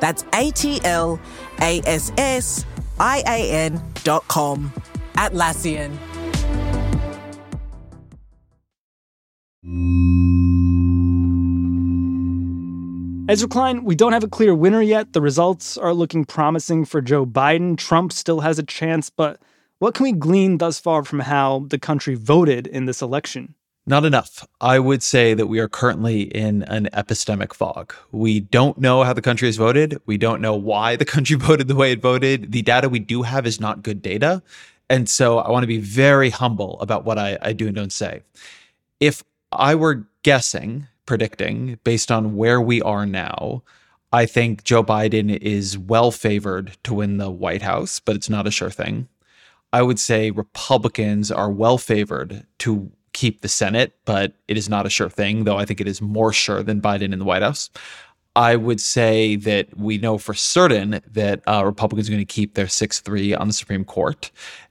That's 0.00 0.24
A 0.34 0.50
T 0.50 0.80
L 0.84 1.20
A 1.60 1.80
S 1.86 2.12
S 2.16 2.64
I 2.98 3.22
A 3.26 3.50
N.com. 3.50 4.72
Atlassian. 5.14 5.98
Ezra 13.30 13.48
Klein, 13.48 13.84
we 13.84 13.94
don't 13.94 14.12
have 14.12 14.24
a 14.24 14.28
clear 14.28 14.56
winner 14.56 14.82
yet. 14.82 15.12
The 15.12 15.20
results 15.20 15.78
are 15.78 15.94
looking 15.94 16.24
promising 16.24 16.84
for 16.84 17.00
Joe 17.00 17.24
Biden. 17.24 17.78
Trump 17.78 18.12
still 18.12 18.40
has 18.40 18.58
a 18.58 18.64
chance, 18.64 19.08
but 19.08 19.40
what 19.78 19.94
can 19.94 20.02
we 20.02 20.10
glean 20.10 20.58
thus 20.58 20.80
far 20.80 21.04
from 21.04 21.20
how 21.20 21.66
the 21.68 21.78
country 21.78 22.16
voted 22.16 22.66
in 22.66 22.86
this 22.86 23.00
election? 23.00 23.54
Not 23.86 24.04
enough. 24.04 24.46
I 24.60 24.78
would 24.78 25.02
say 25.02 25.34
that 25.34 25.46
we 25.46 25.58
are 25.58 25.68
currently 25.68 26.22
in 26.22 26.62
an 26.64 26.88
epistemic 26.92 27.54
fog. 27.54 27.94
We 28.12 28.40
don't 28.40 28.78
know 28.78 29.02
how 29.02 29.12
the 29.12 29.22
country 29.22 29.48
has 29.48 29.56
voted. 29.56 30.00
We 30.06 30.18
don't 30.18 30.40
know 30.40 30.54
why 30.54 30.96
the 30.96 31.04
country 31.16 31.36
voted 31.36 31.68
the 31.68 31.74
way 31.74 31.92
it 31.92 32.02
voted. 32.02 32.52
The 32.52 32.62
data 32.62 32.88
we 32.88 32.98
do 32.98 33.22
have 33.22 33.46
is 33.46 33.60
not 33.60 33.82
good 33.82 34.02
data. 34.02 34.42
And 34.88 35.08
so 35.08 35.38
I 35.38 35.50
want 35.50 35.62
to 35.62 35.68
be 35.68 35.78
very 35.78 36.30
humble 36.30 36.78
about 36.80 37.04
what 37.04 37.18
I, 37.18 37.38
I 37.40 37.52
do 37.52 37.66
and 37.66 37.76
don't 37.76 37.92
say. 37.92 38.22
If 38.98 39.24
I 39.52 39.74
were 39.74 40.06
guessing, 40.22 40.88
predicting, 41.06 41.78
based 41.84 42.10
on 42.10 42.36
where 42.36 42.60
we 42.60 42.82
are 42.82 43.06
now, 43.06 43.62
I 44.12 44.26
think 44.26 44.64
Joe 44.64 44.82
Biden 44.82 45.36
is 45.36 45.78
well 45.78 46.10
favored 46.10 46.76
to 46.82 46.94
win 46.94 47.18
the 47.18 47.30
White 47.30 47.62
House, 47.62 48.00
but 48.00 48.16
it's 48.16 48.28
not 48.28 48.46
a 48.46 48.50
sure 48.50 48.70
thing. 48.70 49.08
I 49.72 49.82
would 49.82 50.00
say 50.00 50.32
Republicans 50.32 51.30
are 51.30 51.50
well 51.50 51.78
favored 51.78 52.44
to 52.58 52.90
keep 53.20 53.42
the 53.42 53.48
Senate, 53.48 53.92
but 54.06 54.32
it 54.48 54.56
is 54.56 54.66
not 54.66 54.86
a 54.86 54.90
sure 54.90 55.10
thing, 55.10 55.44
though 55.44 55.58
I 55.58 55.66
think 55.66 55.78
it 55.78 55.86
is 55.86 56.00
more 56.00 56.32
sure 56.32 56.62
than 56.62 56.80
Biden 56.80 57.12
in 57.12 57.18
the 57.18 57.24
White 57.26 57.42
House. 57.42 57.68
I 58.36 58.54
would 58.54 58.80
say 58.80 59.34
that 59.36 59.76
we 59.76 59.98
know 59.98 60.16
for 60.16 60.34
certain 60.34 61.00
that 61.10 61.42
uh, 61.48 61.64
Republicans 61.64 62.08
are 62.08 62.12
going 62.12 62.20
to 62.20 62.24
keep 62.24 62.54
their 62.54 62.68
6 62.68 63.00
3 63.00 63.34
on 63.34 63.48
the 63.48 63.52
Supreme 63.52 63.84
Court 63.84 64.30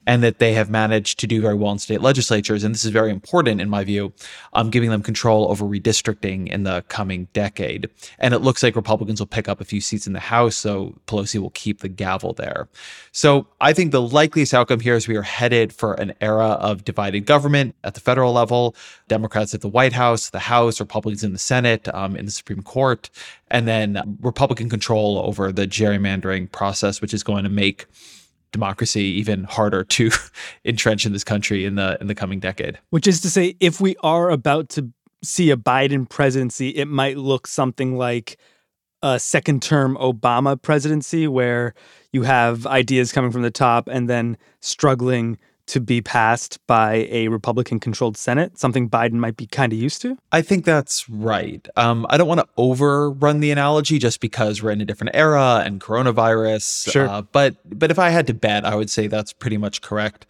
and 0.09 0.23
that 0.23 0.39
they 0.39 0.53
have 0.53 0.71
managed 0.71 1.19
to 1.19 1.27
do 1.27 1.39
very 1.39 1.53
well 1.53 1.71
in 1.71 1.77
state 1.77 2.01
legislatures. 2.01 2.63
And 2.63 2.73
this 2.73 2.83
is 2.83 2.89
very 2.89 3.11
important, 3.11 3.61
in 3.61 3.69
my 3.69 3.83
view, 3.83 4.11
um, 4.53 4.71
giving 4.71 4.89
them 4.89 5.03
control 5.03 5.47
over 5.51 5.65
redistricting 5.65 6.47
in 6.47 6.63
the 6.63 6.83
coming 6.87 7.27
decade. 7.33 7.87
And 8.17 8.33
it 8.33 8.39
looks 8.39 8.63
like 8.63 8.75
Republicans 8.75 9.19
will 9.19 9.27
pick 9.27 9.47
up 9.47 9.61
a 9.61 9.65
few 9.65 9.81
seats 9.81 10.07
in 10.07 10.13
the 10.13 10.19
House, 10.19 10.55
so 10.55 10.95
Pelosi 11.05 11.39
will 11.39 11.51
keep 11.51 11.81
the 11.81 11.89
gavel 11.89 12.33
there. 12.33 12.69
So 13.11 13.45
I 13.61 13.71
think 13.71 13.91
the 13.91 14.01
likeliest 14.01 14.51
outcome 14.53 14.79
here 14.79 14.95
is 14.95 15.07
we 15.07 15.15
are 15.15 15.21
headed 15.21 15.71
for 15.71 15.93
an 15.93 16.13
era 16.21 16.47
of 16.53 16.85
divided 16.85 17.27
government 17.27 17.75
at 17.83 17.93
the 17.93 17.99
federal 17.99 18.33
level 18.33 18.75
Democrats 19.09 19.53
at 19.53 19.61
the 19.61 19.69
White 19.69 19.93
House, 19.93 20.31
the 20.31 20.39
House, 20.39 20.79
Republicans 20.79 21.23
in 21.23 21.33
the 21.33 21.39
Senate, 21.39 21.87
um, 21.93 22.15
in 22.15 22.25
the 22.25 22.31
Supreme 22.31 22.63
Court, 22.63 23.11
and 23.51 23.67
then 23.67 24.17
Republican 24.21 24.69
control 24.69 25.17
over 25.19 25.51
the 25.51 25.67
gerrymandering 25.67 26.51
process, 26.51 27.01
which 27.01 27.13
is 27.13 27.23
going 27.23 27.43
to 27.43 27.49
make 27.49 27.85
democracy 28.51 29.03
even 29.03 29.43
harder 29.43 29.83
to 29.83 30.11
entrench 30.65 31.05
in 31.05 31.13
this 31.13 31.23
country 31.23 31.65
in 31.65 31.75
the 31.75 31.97
in 32.01 32.07
the 32.07 32.15
coming 32.15 32.39
decade. 32.39 32.79
Which 32.89 33.07
is 33.07 33.21
to 33.21 33.29
say, 33.29 33.55
if 33.59 33.79
we 33.81 33.95
are 34.01 34.29
about 34.29 34.69
to 34.69 34.91
see 35.23 35.51
a 35.51 35.57
Biden 35.57 36.07
presidency, 36.07 36.69
it 36.69 36.85
might 36.85 37.17
look 37.17 37.47
something 37.47 37.97
like 37.97 38.37
a 39.01 39.19
second 39.19 39.61
term 39.61 39.97
Obama 39.97 40.61
presidency, 40.61 41.27
where 41.27 41.73
you 42.11 42.23
have 42.23 42.65
ideas 42.65 43.11
coming 43.11 43.31
from 43.31 43.41
the 43.41 43.51
top 43.51 43.87
and 43.87 44.09
then 44.09 44.37
struggling 44.61 45.37
to 45.69 45.79
be 45.79 46.01
passed 46.01 46.59
by 46.65 47.07
a 47.11 47.27
Republican 47.27 47.79
controlled 47.79 48.17
Senate, 48.17 48.57
something 48.57 48.89
Biden 48.89 49.13
might 49.13 49.37
be 49.37 49.45
kind 49.45 49.71
of 49.71 49.77
used 49.77 50.01
to? 50.01 50.17
I 50.31 50.41
think 50.41 50.65
that's 50.65 51.07
right. 51.07 51.67
Um, 51.75 52.07
I 52.09 52.17
don't 52.17 52.27
want 52.27 52.39
to 52.39 52.47
overrun 52.57 53.39
the 53.39 53.51
analogy 53.51 53.99
just 53.99 54.19
because 54.19 54.63
we're 54.63 54.71
in 54.71 54.81
a 54.81 54.85
different 54.85 55.15
era 55.15 55.61
and 55.63 55.79
coronavirus. 55.79 56.91
Sure. 56.91 57.07
Uh, 57.07 57.21
but 57.21 57.55
but 57.65 57.91
if 57.91 57.99
I 57.99 58.09
had 58.09 58.25
to 58.27 58.33
bet, 58.33 58.65
I 58.65 58.75
would 58.75 58.89
say 58.89 59.05
that's 59.05 59.31
pretty 59.31 59.57
much 59.57 59.81
correct 59.81 60.25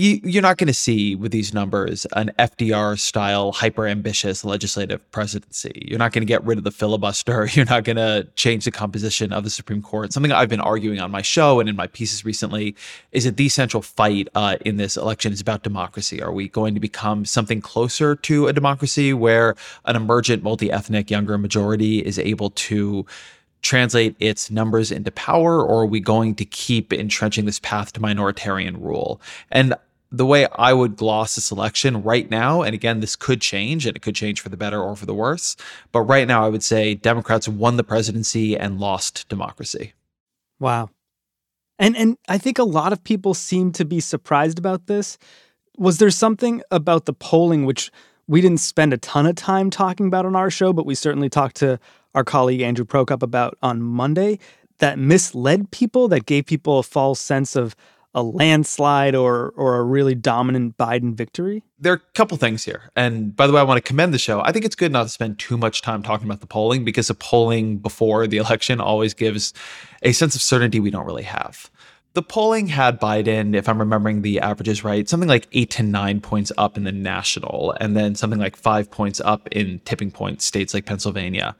you, 0.00 0.38
are 0.38 0.42
not 0.42 0.56
going 0.56 0.66
to 0.66 0.74
see 0.74 1.14
with 1.14 1.30
these 1.30 1.52
numbers 1.52 2.06
an 2.16 2.32
FDR 2.38 2.98
style 2.98 3.52
hyper 3.52 3.86
ambitious 3.86 4.44
legislative 4.44 5.08
presidency. 5.10 5.72
You're 5.86 5.98
not 5.98 6.12
going 6.12 6.22
to 6.22 6.26
get 6.26 6.42
rid 6.44 6.56
of 6.56 6.64
the 6.64 6.70
filibuster. 6.70 7.46
You're 7.52 7.66
not 7.66 7.84
going 7.84 7.96
to 7.96 8.26
change 8.34 8.64
the 8.64 8.70
composition 8.70 9.32
of 9.32 9.44
the 9.44 9.50
Supreme 9.50 9.82
Court. 9.82 10.12
Something 10.12 10.32
I've 10.32 10.48
been 10.48 10.60
arguing 10.60 11.00
on 11.00 11.10
my 11.10 11.20
show 11.20 11.60
and 11.60 11.68
in 11.68 11.76
my 11.76 11.86
pieces 11.86 12.24
recently 12.24 12.74
is 13.12 13.24
that 13.24 13.36
the 13.36 13.50
central 13.50 13.82
fight 13.82 14.28
uh, 14.34 14.56
in 14.64 14.76
this 14.76 14.96
election 14.96 15.32
is 15.32 15.40
about 15.40 15.62
democracy. 15.62 16.22
Are 16.22 16.32
we 16.32 16.48
going 16.48 16.74
to 16.74 16.80
become 16.80 17.26
something 17.26 17.60
closer 17.60 18.16
to 18.16 18.46
a 18.46 18.52
democracy 18.52 19.12
where 19.12 19.54
an 19.84 19.96
emergent 19.96 20.42
multi 20.42 20.72
ethnic 20.72 21.10
younger 21.10 21.36
majority 21.36 21.98
is 21.98 22.18
able 22.18 22.50
to 22.50 23.04
translate 23.62 24.16
its 24.18 24.50
numbers 24.50 24.90
into 24.90 25.10
power, 25.10 25.62
or 25.62 25.82
are 25.82 25.86
we 25.86 26.00
going 26.00 26.34
to 26.34 26.44
keep 26.46 26.92
entrenching 26.94 27.44
this 27.44 27.58
path 27.60 27.92
to 27.92 28.00
minoritarian 28.00 28.80
rule? 28.80 29.20
And 29.50 29.74
the 30.12 30.26
way 30.26 30.46
I 30.56 30.72
would 30.72 30.96
gloss 30.96 31.36
this 31.36 31.50
election 31.50 32.02
right 32.02 32.28
now, 32.28 32.62
and 32.62 32.74
again, 32.74 33.00
this 33.00 33.14
could 33.14 33.40
change 33.40 33.86
and 33.86 33.96
it 33.96 34.00
could 34.00 34.14
change 34.14 34.40
for 34.40 34.48
the 34.48 34.56
better 34.56 34.82
or 34.82 34.96
for 34.96 35.06
the 35.06 35.14
worse, 35.14 35.56
but 35.92 36.02
right 36.02 36.26
now 36.26 36.44
I 36.44 36.48
would 36.48 36.62
say 36.62 36.94
Democrats 36.94 37.48
won 37.48 37.76
the 37.76 37.84
presidency 37.84 38.56
and 38.56 38.80
lost 38.80 39.28
democracy. 39.28 39.92
Wow. 40.58 40.90
And 41.78 41.96
and 41.96 42.18
I 42.28 42.38
think 42.38 42.58
a 42.58 42.64
lot 42.64 42.92
of 42.92 43.02
people 43.04 43.34
seem 43.34 43.72
to 43.72 43.84
be 43.84 44.00
surprised 44.00 44.58
about 44.58 44.86
this. 44.86 45.16
Was 45.78 45.98
there 45.98 46.10
something 46.10 46.62
about 46.70 47.06
the 47.06 47.14
polling 47.14 47.64
which 47.64 47.90
we 48.26 48.40
didn't 48.40 48.60
spend 48.60 48.92
a 48.92 48.98
ton 48.98 49.26
of 49.26 49.34
time 49.34 49.70
talking 49.70 50.06
about 50.06 50.26
on 50.26 50.36
our 50.36 50.50
show, 50.50 50.72
but 50.72 50.86
we 50.86 50.94
certainly 50.94 51.28
talked 51.28 51.56
to 51.56 51.80
our 52.14 52.22
colleague 52.22 52.60
Andrew 52.60 52.84
Prokop 52.84 53.22
about 53.22 53.56
on 53.62 53.82
Monday 53.82 54.38
that 54.78 54.98
misled 54.98 55.70
people, 55.70 56.08
that 56.08 56.26
gave 56.26 56.46
people 56.46 56.78
a 56.78 56.82
false 56.82 57.20
sense 57.20 57.56
of 57.56 57.74
a 58.14 58.22
landslide 58.22 59.14
or 59.14 59.52
or 59.56 59.76
a 59.76 59.82
really 59.82 60.14
dominant 60.14 60.76
Biden 60.76 61.14
victory? 61.14 61.62
There 61.78 61.92
are 61.92 61.96
a 61.96 62.12
couple 62.14 62.36
things 62.36 62.64
here. 62.64 62.90
And 62.96 63.34
by 63.34 63.46
the 63.46 63.52
way, 63.52 63.60
I 63.60 63.64
want 63.64 63.78
to 63.78 63.82
commend 63.88 64.12
the 64.12 64.18
show. 64.18 64.40
I 64.40 64.52
think 64.52 64.64
it's 64.64 64.76
good 64.76 64.92
not 64.92 65.04
to 65.04 65.08
spend 65.08 65.38
too 65.38 65.56
much 65.56 65.82
time 65.82 66.02
talking 66.02 66.26
about 66.26 66.40
the 66.40 66.46
polling 66.46 66.84
because 66.84 67.08
the 67.08 67.14
polling 67.14 67.78
before 67.78 68.26
the 68.26 68.36
election 68.38 68.80
always 68.80 69.14
gives 69.14 69.52
a 70.02 70.12
sense 70.12 70.34
of 70.34 70.42
certainty 70.42 70.80
we 70.80 70.90
don't 70.90 71.06
really 71.06 71.22
have. 71.24 71.70
The 72.12 72.22
polling 72.22 72.66
had 72.66 73.00
Biden, 73.00 73.54
if 73.54 73.68
I'm 73.68 73.78
remembering 73.78 74.22
the 74.22 74.40
averages 74.40 74.82
right, 74.82 75.08
something 75.08 75.28
like 75.28 75.46
eight 75.52 75.70
to 75.70 75.84
nine 75.84 76.20
points 76.20 76.50
up 76.58 76.76
in 76.76 76.82
the 76.82 76.90
national, 76.90 77.76
and 77.80 77.96
then 77.96 78.16
something 78.16 78.40
like 78.40 78.56
five 78.56 78.90
points 78.90 79.20
up 79.20 79.46
in 79.52 79.78
tipping 79.84 80.10
point 80.10 80.42
states 80.42 80.74
like 80.74 80.86
Pennsylvania 80.86 81.54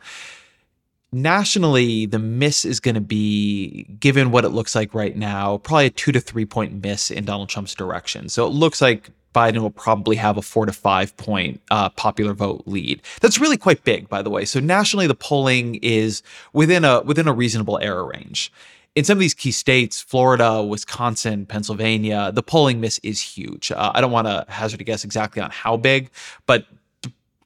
nationally, 1.13 2.07
the 2.07 2.19
miss 2.19 2.65
is 2.65 2.81
going 2.81 2.95
to 2.95 3.01
be, 3.01 3.85
given 3.99 4.31
what 4.31 4.45
it 4.45 4.51
looks 4.51 4.75
like 4.75 4.95
right 4.95 5.17
now, 5.17 5.59
probably 5.59 5.87
a 5.87 5.91
two 5.91 6.13
to 6.13 6.21
three 6.21 6.47
point 6.47 6.83
miss 6.83 7.11
in 7.11 7.25
Donald 7.25 7.49
Trump's 7.49 7.75
direction. 7.75 8.29
So 8.29 8.47
it 8.47 8.51
looks 8.51 8.81
like 8.81 9.11
Biden 9.35 9.59
will 9.59 9.71
probably 9.71 10.17
have 10.17 10.37
a 10.37 10.43
four 10.43 10.67
to 10.67 10.73
five 10.73 11.17
point 11.17 11.61
uh, 11.71 11.89
popular 11.91 12.35
vote 12.35 12.63
lead. 12.67 13.03
That's 13.21 13.39
really 13.39 13.57
quite 13.57 13.85
big, 13.85 14.09
by 14.09 14.23
the 14.23 14.31
way. 14.31 14.45
So 14.45 14.61
nationally, 14.61 15.07
the 15.07 15.15
polling 15.15 15.77
is 15.77 16.23
within 16.53 16.85
a 16.85 17.01
within 17.03 17.29
a 17.29 17.33
reasonable 17.33 17.79
error 17.79 18.05
range. 18.05 18.53
In 18.97 19.05
some 19.05 19.19
of 19.19 19.21
these 19.21 19.35
key 19.35 19.53
states, 19.53 20.01
Florida, 20.01 20.65
Wisconsin, 20.65 21.47
Pennsylvania, 21.47 22.33
the 22.33 22.43
polling 22.43 22.81
miss 22.81 22.99
is 23.05 23.23
huge. 23.23 23.71
Uh, 23.71 23.93
I 23.95 24.01
don't 24.01 24.11
want 24.11 24.27
to 24.27 24.45
hazard 24.49 24.81
a 24.81 24.85
guess 24.85 25.05
exactly 25.05 25.41
on 25.41 25.51
how 25.51 25.77
big, 25.77 26.11
but 26.47 26.67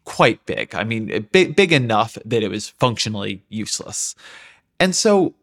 quite 0.05 0.45
big. 0.47 0.75
I 0.75 0.85
mean, 0.85 1.29
big, 1.33 1.57
big 1.57 1.73
enough 1.73 2.17
that 2.25 2.43
it 2.43 2.49
was 2.49 2.69
functionally 2.69 3.43
useless. 3.49 4.15
And 4.79 4.95
so 4.95 5.35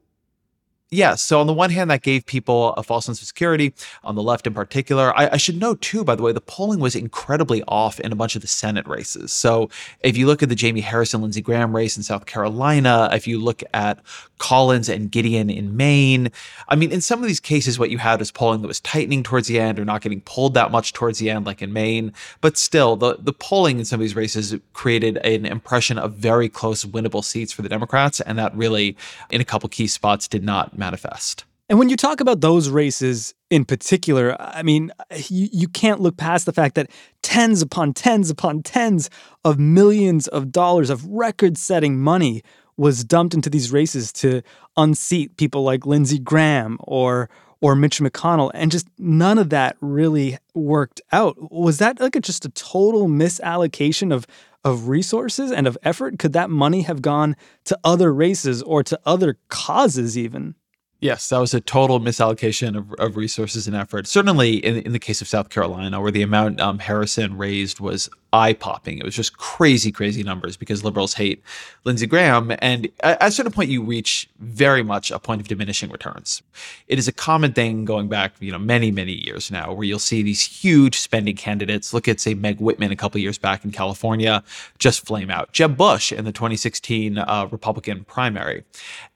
yeah. 0.92 1.16
So 1.16 1.40
on 1.40 1.48
the 1.48 1.54
one 1.54 1.70
hand, 1.70 1.90
that 1.90 2.02
gave 2.02 2.26
people 2.26 2.74
a 2.74 2.84
false 2.84 3.06
sense 3.06 3.22
of 3.22 3.28
security. 3.28 3.74
On 4.04 4.16
the 4.16 4.22
left, 4.22 4.46
in 4.46 4.54
particular, 4.54 5.18
I, 5.18 5.30
I, 5.32 5.38
should 5.38 5.58
note 5.58 5.80
too. 5.80 6.04
By 6.04 6.16
the 6.16 6.24
way, 6.24 6.34
the 6.34 6.42
polling 6.42 6.82
was 6.82 6.98
incredibly 6.98 7.64
off 7.64 7.98
in 8.02 8.12
a 8.12 8.16
bunch 8.16 8.36
of 8.36 8.42
the 8.42 8.48
Senate 8.50 8.86
races. 8.86 9.32
So 9.32 9.70
if 10.02 10.18
you 10.18 10.28
look 10.28 10.44
at 10.44 10.50
the 10.50 10.56
Jamie 10.56 10.82
Harrison, 10.82 11.22
Lindsey 11.22 11.42
Graham 11.42 11.74
race 11.74 11.96
in 11.96 12.04
South 12.04 12.26
Carolina, 12.26 13.10
if 13.14 13.26
you 13.26 13.40
look 13.40 13.64
at 13.74 14.00
Collins 14.38 14.90
and 14.90 15.10
Gideon 15.10 15.50
in 15.50 15.78
Maine, 15.78 16.30
I 16.68 16.76
mean, 16.76 16.92
in 16.92 17.00
some 17.00 17.22
of 17.22 17.28
these 17.28 17.40
cases, 17.40 17.80
what 17.80 17.90
you 17.90 17.98
had 17.98 18.20
was 18.20 18.30
polling 18.30 18.62
that 18.62 18.68
was 18.68 18.82
tightening 18.82 19.24
towards 19.24 19.48
the 19.48 19.62
end 19.62 19.80
or 19.80 19.86
not 19.86 20.02
getting 20.02 20.20
pulled 20.22 20.56
that 20.56 20.72
much 20.72 20.92
towards 20.92 21.20
the 21.20 21.30
end, 21.30 21.46
like 21.46 21.62
in 21.62 21.72
Maine. 21.72 22.12
But 22.42 22.58
still, 22.58 22.98
the 22.98 23.16
the 23.18 23.34
polling 23.34 23.80
in 23.80 23.86
some 23.86 24.02
of 24.02 24.02
these 24.02 24.16
races 24.16 24.56
created 24.74 25.18
an 25.18 25.46
impression 25.46 25.98
of 25.98 26.16
very 26.16 26.50
close, 26.50 26.84
winnable 26.84 27.24
seats 27.24 27.54
for 27.54 27.62
the 27.62 27.70
Democrats, 27.70 28.20
and 28.20 28.38
that 28.38 28.54
really, 28.54 28.98
in 29.30 29.40
a 29.40 29.46
couple 29.46 29.70
key 29.70 29.88
spots, 29.88 30.28
did 30.28 30.44
not 30.44 30.78
manifest. 30.82 31.46
And 31.70 31.80
when 31.80 31.88
you 31.88 31.96
talk 31.96 32.20
about 32.20 32.42
those 32.42 32.68
races 32.70 33.34
in 33.50 33.64
particular, 33.64 34.36
I 34.42 34.62
mean, 34.62 34.92
you, 35.30 35.48
you 35.54 35.68
can't 35.70 36.02
look 36.02 36.18
past 36.18 36.46
the 36.46 36.52
fact 36.52 36.76
that 36.76 36.92
tens 37.22 37.62
upon 37.62 37.94
tens 37.94 38.30
upon 38.30 38.62
tens 38.62 39.10
of 39.46 39.58
millions 39.58 40.28
of 40.28 40.52
dollars 40.52 40.90
of 40.90 41.06
record 41.06 41.58
setting 41.58 41.98
money 41.98 42.44
was 42.76 43.06
dumped 43.06 43.34
into 43.34 43.50
these 43.50 43.72
races 43.72 44.12
to 44.12 44.42
unseat 44.76 45.38
people 45.38 45.64
like 45.64 45.86
Lindsey 45.86 46.20
Graham 46.20 46.78
or 46.82 47.30
or 47.62 47.76
Mitch 47.76 48.00
McConnell, 48.00 48.50
and 48.56 48.72
just 48.72 48.88
none 48.98 49.38
of 49.38 49.52
that 49.52 49.78
really 49.82 50.40
worked 50.56 51.00
out. 51.12 51.38
Was 51.52 51.78
that 51.78 52.00
like 52.02 52.16
a, 52.16 52.20
just 52.20 52.44
a 52.44 52.50
total 52.50 53.08
misallocation 53.08 54.12
of 54.12 54.26
of 54.64 54.90
resources 54.90 55.52
and 55.52 55.68
of 55.68 55.78
effort? 55.84 56.20
Could 56.20 56.34
that 56.34 56.50
money 56.50 56.82
have 56.82 57.02
gone 57.02 57.36
to 57.66 57.80
other 57.84 58.14
races 58.14 58.62
or 58.62 58.84
to 58.84 59.00
other 59.06 59.38
causes 59.48 60.18
even? 60.18 60.56
Yes, 61.02 61.28
that 61.30 61.40
was 61.40 61.56
a 61.56 61.60
total 61.60 62.00
misallocation 62.00 62.78
of, 62.78 62.94
of 63.00 63.18
resources 63.18 63.66
and 63.66 63.76
effort. 63.76 64.06
Certainly, 64.06 64.58
in, 64.58 64.78
in 64.78 64.94
the 64.94 65.00
case 65.00 65.20
of 65.20 65.28
South 65.28 65.50
Carolina, 65.50 66.00
where 66.00 66.12
the 66.12 66.22
amount 66.22 66.62
um, 66.62 66.78
Harrison 66.78 67.38
raised 67.38 67.80
was 67.80 68.08
eye 68.34 68.54
popping. 68.54 68.98
It 68.98 69.04
was 69.04 69.16
just 69.16 69.38
crazy, 69.38 69.92
crazy 69.92 70.24
numbers 70.24 70.56
because 70.56 70.84
liberals 70.84 71.14
hate 71.14 71.44
Lindsey 71.84 72.08
Graham. 72.08 72.54
And 72.60 72.88
at 73.02 73.22
a 73.22 73.32
certain 73.32 73.52
point, 73.52 73.70
you 73.70 73.84
reach 73.84 74.30
very 74.40 74.84
much 74.84 75.12
a 75.12 75.20
point 75.20 75.42
of 75.42 75.48
diminishing 75.48 75.90
returns. 75.90 76.42
It 76.88 76.98
is 76.98 77.08
a 77.08 77.12
common 77.12 77.54
thing 77.54 77.84
going 77.84 78.08
back, 78.08 78.34
you 78.40 78.52
know, 78.52 78.60
many, 78.60 78.90
many 78.90 79.14
years 79.26 79.52
now, 79.52 79.74
where 79.74 79.84
you'll 79.84 80.00
see 80.00 80.24
these 80.24 80.46
huge 80.46 80.98
spending 80.98 81.36
candidates. 81.36 81.94
Look 81.94 82.08
at, 82.08 82.20
say, 82.20 82.34
Meg 82.34 82.60
Whitman 82.60 82.92
a 82.92 82.96
couple 82.96 83.20
years 83.20 83.38
back 83.38 83.66
in 83.66 83.72
California, 83.72 84.44
just 84.80 85.06
flame 85.06 85.30
out. 85.30 85.52
Jeb 85.52 85.76
Bush 85.76 86.12
in 86.12 86.24
the 86.24 86.32
2016 86.32 87.18
uh, 87.18 87.48
Republican 87.52 88.06
primary. 88.06 88.64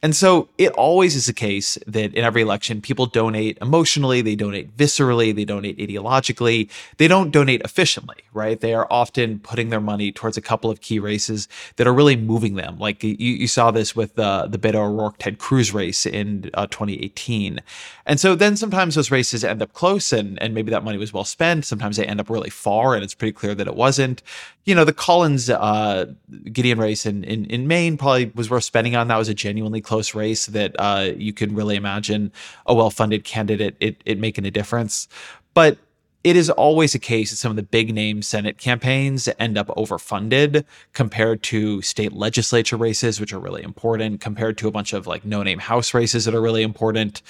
And 0.01 0.15
so 0.15 0.49
it 0.57 0.71
always 0.73 1.15
is 1.15 1.25
the 1.25 1.33
case 1.33 1.77
that 1.87 2.13
in 2.13 2.23
every 2.23 2.41
election, 2.41 2.81
people 2.81 3.05
donate 3.05 3.57
emotionally, 3.61 4.21
they 4.21 4.35
donate 4.35 4.75
viscerally, 4.77 5.33
they 5.33 5.45
donate 5.45 5.77
ideologically, 5.77 6.69
they 6.97 7.07
don't 7.07 7.31
donate 7.31 7.61
efficiently, 7.61 8.17
right? 8.33 8.59
They 8.59 8.73
are 8.73 8.87
often 8.91 9.04
putting 9.13 9.69
their 9.69 9.81
money 9.81 10.11
towards 10.11 10.37
a 10.37 10.41
couple 10.41 10.69
of 10.69 10.81
key 10.81 10.99
races 10.99 11.47
that 11.75 11.87
are 11.87 11.93
really 11.93 12.15
moving 12.15 12.55
them. 12.55 12.77
Like 12.79 13.03
you, 13.03 13.15
you 13.15 13.47
saw 13.47 13.71
this 13.71 13.95
with 13.95 14.17
uh, 14.17 14.47
the 14.47 14.57
Beto 14.57 14.75
O'Rourke 14.75 15.17
Ted 15.17 15.37
Cruz 15.37 15.73
race 15.73 16.05
in 16.05 16.49
uh, 16.53 16.67
2018. 16.67 17.61
And 18.05 18.19
so 18.19 18.35
then 18.35 18.55
sometimes 18.55 18.95
those 18.95 19.11
races 19.11 19.43
end 19.43 19.61
up 19.61 19.73
close 19.73 20.13
and, 20.13 20.41
and 20.41 20.53
maybe 20.53 20.71
that 20.71 20.83
money 20.83 20.97
was 20.97 21.13
well 21.13 21.23
spent. 21.23 21.65
Sometimes 21.65 21.97
they 21.97 22.05
end 22.05 22.19
up 22.19 22.29
really 22.29 22.49
far 22.49 22.95
and 22.95 23.03
it's 23.03 23.13
pretty 23.13 23.33
clear 23.33 23.55
that 23.55 23.67
it 23.67 23.75
wasn't. 23.75 24.21
You 24.65 24.75
know, 24.75 24.83
the 24.83 24.93
Collins 24.93 25.49
uh, 25.49 26.05
Gideon 26.51 26.79
race 26.79 27.05
in, 27.05 27.23
in, 27.23 27.45
in 27.45 27.67
Maine 27.67 27.97
probably 27.97 28.31
was 28.35 28.49
worth 28.49 28.63
spending 28.63 28.95
on. 28.95 29.07
That 29.07 29.17
was 29.17 29.29
a 29.29 29.33
genuinely 29.33 29.81
close 29.81 30.15
race 30.15 30.47
that 30.47 30.75
uh, 30.79 31.11
you 31.15 31.33
could 31.33 31.55
really 31.55 31.75
imagine 31.75 32.31
a 32.65 32.73
well 32.73 32.89
funded 32.89 33.23
candidate 33.23 33.75
it, 33.79 34.01
it 34.05 34.19
making 34.19 34.45
a 34.45 34.51
difference. 34.51 35.07
But 35.53 35.77
it 36.25 36.35
is 36.35 36.49
always 36.49 36.95
a 36.95 36.99
case 36.99 37.29
that 37.29 37.35
some 37.35 37.51
of 37.51 37.55
the 37.55 37.61
big 37.61 37.93
name 37.93 38.23
Senate 38.23 38.57
campaigns 38.57 39.29
end 39.37 39.59
up 39.59 39.67
overfunded 39.67 40.65
compared 40.91 41.43
to 41.43 41.83
state 41.83 42.13
legislature 42.13 42.75
races, 42.75 43.19
which 43.19 43.31
are 43.31 43.37
really 43.37 43.61
important, 43.61 44.21
compared 44.21 44.57
to 44.57 44.67
a 44.67 44.71
bunch 44.71 44.91
of 44.91 45.05
like 45.05 45.23
no 45.23 45.43
name 45.43 45.59
House 45.59 45.93
races 45.93 46.25
that 46.25 46.33
are 46.33 46.41
really 46.41 46.63
important. 46.63 47.21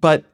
But 0.00 0.24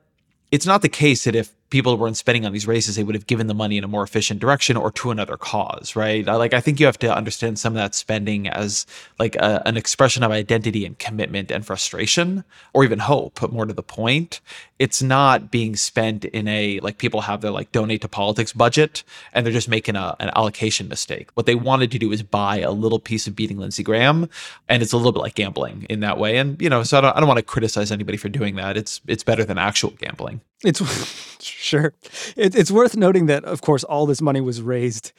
it's 0.51 0.65
not 0.65 0.81
the 0.81 0.89
case 0.89 1.25
that 1.25 1.35
if 1.35 1.53
people 1.71 1.97
weren't 1.97 2.17
spending 2.17 2.47
on 2.47 2.53
these 2.53 2.67
races, 2.67 2.97
they 2.97 3.03
would 3.03 3.15
have 3.15 3.27
given 3.27 3.47
the 3.47 3.55
money 3.55 3.77
in 3.77 3.85
a 3.85 3.89
more 3.89 4.03
efficient 4.03 4.41
direction 4.41 4.77
or 4.77 4.91
to 4.93 5.11
another 5.11 5.37
cause, 5.37 5.97
right? 5.97 6.25
Like, 6.25 6.55
I 6.55 6.61
think 6.61 6.79
you 6.79 6.87
have 6.87 6.99
to 7.01 7.15
understand 7.15 7.59
some 7.59 7.73
of 7.73 7.77
that 7.77 7.95
spending 7.95 8.49
as 8.49 8.87
like 9.19 9.37
a, 9.37 9.63
an 9.67 9.77
expression 9.77 10.23
of 10.23 10.31
identity 10.31 10.87
and 10.87 10.99
commitment 10.99 11.51
and 11.51 11.67
frustration, 11.67 12.45
or 12.73 12.85
even 12.85 13.01
hope, 13.01 13.41
But 13.41 13.53
more 13.53 13.67
to 13.67 13.73
the 13.73 13.83
point. 13.83 14.41
It's 14.79 15.03
not 15.03 15.51
being 15.51 15.75
spent 15.75 16.25
in 16.27 16.47
a 16.49 16.81
like 16.81 16.99
people 16.99 17.23
have 17.23 17.41
their 17.41 17.51
like 17.51 17.73
donate 17.73 18.03
to 18.03 18.09
politics 18.09 18.53
budget 18.53 19.03
and 19.33 19.45
they're 19.45 19.53
just 19.53 19.69
making 19.69 19.97
a, 19.97 20.15
an 20.21 20.31
allocation 20.37 20.89
mistake. 20.89 21.31
What 21.35 21.47
they 21.47 21.55
wanted 21.55 21.91
to 21.93 21.99
do 21.99 22.13
is 22.13 22.23
buy 22.23 22.59
a 22.59 22.71
little 22.71 22.99
piece 22.99 23.27
of 23.27 23.35
beating 23.35 23.59
Lindsey 23.59 23.83
Graham, 23.83 24.29
and 24.69 24.83
it's 24.83 24.93
a 24.93 24.97
little 24.97 25.13
bit 25.13 25.21
like 25.21 25.35
gambling 25.35 25.87
in 25.89 26.01
that 26.01 26.19
way. 26.19 26.37
And 26.37 26.61
you 26.61 26.69
know, 26.69 26.83
so 26.83 26.99
I 26.99 27.01
don't, 27.01 27.17
I 27.17 27.21
don't 27.21 27.29
want 27.29 27.39
to 27.39 27.43
criticize 27.43 27.91
anybody 27.91 28.19
for 28.19 28.29
doing 28.29 28.57
that. 28.57 28.77
It's 28.77 29.01
it's 29.07 29.25
better 29.25 29.45
than 29.45 29.59
actual 29.59 29.91
gambling. 29.91 30.41
It's 30.65 30.81
sure. 31.57 31.95
It, 32.37 32.55
it's 32.55 32.71
worth 32.71 32.97
noting 32.97 33.27
that, 33.27 33.45
of 33.45 33.63
course, 33.63 33.85
all 33.85 34.07
this 34.07 34.21
money 34.21 34.41
was 34.41 34.63
raised 34.63 35.13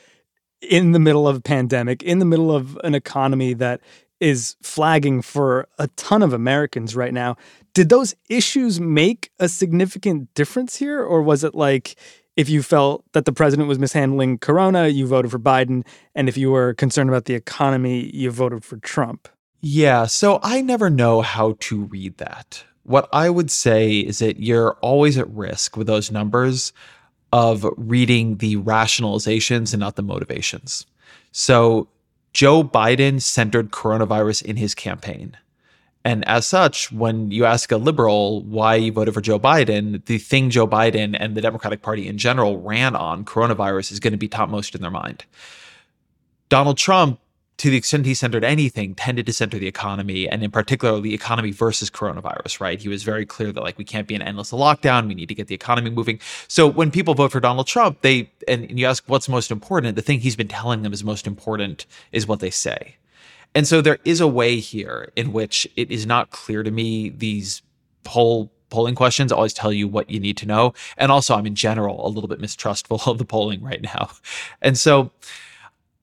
in 0.61 0.91
the 0.91 0.99
middle 0.99 1.27
of 1.27 1.37
a 1.37 1.41
pandemic, 1.41 2.03
in 2.03 2.19
the 2.19 2.25
middle 2.25 2.53
of 2.53 2.77
an 2.83 2.95
economy 2.95 3.53
that 3.53 3.81
is 4.19 4.55
flagging 4.61 5.21
for 5.21 5.67
a 5.77 5.87
ton 5.89 6.23
of 6.23 6.33
Americans 6.33 6.95
right 6.95 7.13
now. 7.13 7.35
Did 7.73 7.89
those 7.89 8.15
issues 8.29 8.79
make 8.79 9.31
a 9.39 9.47
significant 9.47 10.33
difference 10.33 10.75
here? 10.77 11.03
Or 11.03 11.21
was 11.21 11.43
it 11.43 11.53
like 11.53 11.95
if 12.35 12.49
you 12.49 12.63
felt 12.63 13.03
that 13.13 13.25
the 13.25 13.31
president 13.31 13.67
was 13.67 13.77
mishandling 13.77 14.39
Corona, 14.39 14.87
you 14.87 15.05
voted 15.05 15.29
for 15.31 15.39
Biden? 15.39 15.85
And 16.15 16.27
if 16.27 16.37
you 16.37 16.49
were 16.49 16.73
concerned 16.73 17.09
about 17.09 17.25
the 17.25 17.35
economy, 17.35 18.09
you 18.13 18.31
voted 18.31 18.63
for 18.63 18.77
Trump? 18.77 19.27
Yeah. 19.61 20.05
So 20.05 20.39
I 20.41 20.61
never 20.61 20.89
know 20.89 21.21
how 21.21 21.55
to 21.59 21.83
read 21.83 22.17
that 22.17 22.63
what 22.87 23.09
I 23.11 23.29
would 23.29 23.51
say 23.51 23.99
is 23.99 24.19
that 24.19 24.39
you're 24.39 24.73
always 24.75 25.17
at 25.17 25.29
risk 25.29 25.75
with 25.75 25.87
those 25.87 26.09
numbers 26.09 26.71
of 27.33 27.65
reading 27.75 28.37
the 28.37 28.55
rationalizations 28.55 29.73
and 29.73 29.81
not 29.81 29.97
the 29.97 30.01
motivations. 30.01 30.85
So 31.33 31.89
Joe 32.31 32.63
Biden 32.63 33.21
centered 33.21 33.71
coronavirus 33.71 34.43
in 34.43 34.55
his 34.55 34.73
campaign. 34.73 35.35
And 36.05 36.25
as 36.29 36.47
such, 36.47 36.89
when 36.93 37.29
you 37.29 37.43
ask 37.43 37.73
a 37.73 37.77
liberal 37.77 38.43
why 38.43 38.75
you 38.75 38.93
voted 38.93 39.13
for 39.13 39.19
Joe 39.19 39.37
Biden, 39.37 40.05
the 40.05 40.17
thing 40.17 40.49
Joe 40.49 40.65
Biden 40.65 41.17
and 41.19 41.35
the 41.35 41.41
Democratic 41.41 41.81
Party 41.81 42.07
in 42.07 42.17
general 42.17 42.61
ran 42.61 42.95
on, 42.95 43.25
coronavirus, 43.25 43.91
is 43.91 43.99
going 43.99 44.13
to 44.13 44.17
be 44.17 44.29
topmost 44.29 44.73
in 44.73 44.81
their 44.81 44.91
mind. 44.91 45.25
Donald 46.47 46.77
Trump 46.77 47.19
to 47.57 47.69
the 47.71 47.77
extent 47.77 48.05
he 48.05 48.13
centered 48.13 48.43
anything, 48.43 48.93
tended 48.93 49.25
to 49.25 49.33
center 49.33 49.57
the 49.57 49.67
economy, 49.67 50.29
and 50.29 50.43
in 50.43 50.51
particular, 50.51 50.99
the 51.01 51.13
economy 51.13 51.51
versus 51.51 51.89
coronavirus, 51.89 52.59
right? 52.59 52.79
He 52.79 52.87
was 52.87 53.03
very 53.03 53.25
clear 53.25 53.51
that, 53.51 53.61
like, 53.61 53.77
we 53.77 53.83
can't 53.83 54.07
be 54.07 54.13
in 54.13 54.21
endless 54.21 54.51
lockdown. 54.51 55.07
We 55.07 55.15
need 55.15 55.29
to 55.29 55.35
get 55.35 55.47
the 55.47 55.55
economy 55.55 55.89
moving. 55.89 56.19
So 56.47 56.67
when 56.67 56.91
people 56.91 57.15
vote 57.15 57.31
for 57.31 57.39
Donald 57.39 57.65
Trump, 57.65 58.01
they, 58.01 58.29
and 58.47 58.79
you 58.79 58.85
ask 58.85 59.03
what's 59.07 59.27
most 59.27 59.49
important, 59.49 59.95
the 59.95 60.01
thing 60.03 60.19
he's 60.19 60.35
been 60.35 60.47
telling 60.47 60.83
them 60.83 60.93
is 60.93 61.03
most 61.03 61.25
important 61.25 61.87
is 62.11 62.27
what 62.27 62.39
they 62.39 62.51
say. 62.51 62.95
And 63.55 63.67
so 63.67 63.81
there 63.81 63.97
is 64.05 64.21
a 64.21 64.27
way 64.27 64.59
here 64.59 65.11
in 65.15 65.33
which 65.33 65.67
it 65.75 65.89
is 65.89 66.05
not 66.05 66.29
clear 66.29 66.61
to 66.61 66.69
me 66.69 67.09
these 67.09 67.63
poll 68.03 68.51
polling 68.69 68.95
questions 68.95 69.31
always 69.31 69.53
tell 69.53 69.71
you 69.71 69.87
what 69.87 70.09
you 70.09 70.19
need 70.19 70.37
to 70.37 70.45
know. 70.45 70.73
And 70.97 71.11
also, 71.11 71.35
I'm 71.35 71.45
in 71.45 71.55
general 71.55 72.05
a 72.05 72.09
little 72.09 72.27
bit 72.27 72.39
mistrustful 72.39 73.01
of 73.05 73.17
the 73.17 73.25
polling 73.25 73.63
right 73.63 73.81
now. 73.81 74.11
And 74.61 74.77
so, 74.77 75.11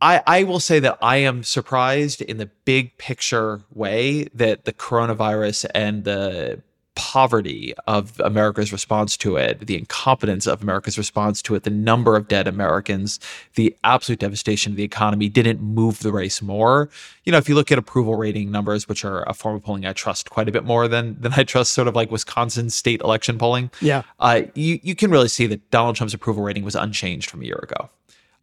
I, 0.04 0.22
I 0.26 0.42
will 0.42 0.60
say 0.60 0.80
that 0.80 0.98
I 1.00 1.16
am 1.16 1.42
surprised 1.42 2.20
in 2.20 2.36
the 2.36 2.50
big 2.66 2.98
picture 2.98 3.62
way 3.72 4.24
that 4.34 4.66
the 4.66 4.72
coronavirus 4.74 5.64
and 5.74 6.04
the 6.04 6.60
poverty 6.94 7.72
of 7.86 8.20
America's 8.20 8.70
response 8.70 9.16
to 9.16 9.36
it, 9.36 9.66
the 9.66 9.78
incompetence 9.78 10.46
of 10.46 10.62
America's 10.62 10.98
response 10.98 11.40
to 11.40 11.54
it, 11.54 11.62
the 11.62 11.70
number 11.70 12.16
of 12.16 12.28
dead 12.28 12.46
Americans, 12.46 13.18
the 13.54 13.74
absolute 13.82 14.18
devastation 14.18 14.72
of 14.72 14.76
the 14.76 14.84
economy 14.84 15.30
didn't 15.30 15.62
move 15.62 16.00
the 16.00 16.12
race 16.12 16.42
more. 16.42 16.90
You 17.24 17.32
know, 17.32 17.38
if 17.38 17.48
you 17.48 17.54
look 17.54 17.72
at 17.72 17.78
approval 17.78 18.14
rating 18.14 18.50
numbers, 18.50 18.86
which 18.86 19.06
are 19.06 19.22
a 19.22 19.32
form 19.32 19.56
of 19.56 19.62
polling 19.62 19.86
I 19.86 19.94
trust 19.94 20.28
quite 20.28 20.50
a 20.50 20.52
bit 20.52 20.64
more 20.64 20.86
than 20.86 21.18
than 21.18 21.32
I 21.32 21.44
trust 21.44 21.72
sort 21.72 21.88
of 21.88 21.96
like 21.96 22.10
Wisconsin 22.10 22.68
state 22.68 23.00
election 23.00 23.38
polling. 23.38 23.70
Yeah. 23.80 24.02
Uh, 24.20 24.42
you 24.54 24.80
you 24.82 24.94
can 24.94 25.10
really 25.10 25.28
see 25.28 25.46
that 25.46 25.70
Donald 25.70 25.96
Trump's 25.96 26.12
approval 26.12 26.42
rating 26.42 26.62
was 26.62 26.74
unchanged 26.74 27.30
from 27.30 27.40
a 27.40 27.46
year 27.46 27.60
ago. 27.62 27.88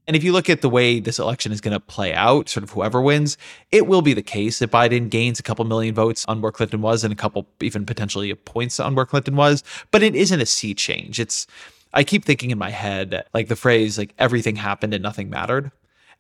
And 0.08 0.16
if 0.16 0.24
you 0.24 0.34
look 0.34 0.50
at 0.50 0.62
the 0.62 0.70
way 0.70 1.00
this 1.00 1.20
election 1.20 1.52
is 1.52 1.62
going 1.62 1.74
to 1.74 1.80
play 1.80 2.14
out, 2.14 2.50
sort 2.50 2.64
of 2.64 2.72
whoever 2.72 3.02
wins, 3.02 3.38
it 3.72 3.88
will 3.88 4.02
be 4.02 4.14
the 4.14 4.22
case 4.22 4.60
that 4.60 4.72
Biden 4.72 5.10
gains 5.10 5.40
a 5.40 5.44
couple 5.44 5.64
million 5.66 5.94
votes 5.94 6.26
on 6.28 6.42
where 6.42 6.52
Clinton 6.52 6.82
was 6.82 7.04
and 7.04 7.14
a 7.14 7.16
couple 7.16 7.48
even 7.62 7.86
potentially 7.86 8.34
points 8.34 8.80
on 8.80 8.96
where 8.96 9.06
Clinton 9.06 9.36
was. 9.36 9.64
But 9.92 10.04
it 10.04 10.16
isn't 10.16 10.42
a 10.42 10.46
sea 10.46 10.74
change. 10.74 11.20
It's, 11.20 11.46
I 11.94 12.04
keep 12.04 12.26
thinking 12.26 12.52
in 12.52 12.58
my 12.58 12.72
head, 12.72 13.26
like 13.34 13.48
the 13.48 13.56
phrase, 13.56 13.98
like 13.98 14.14
everything 14.18 14.56
happened 14.56 14.94
and 14.94 15.04
nothing 15.04 15.30
mattered. 15.30 15.72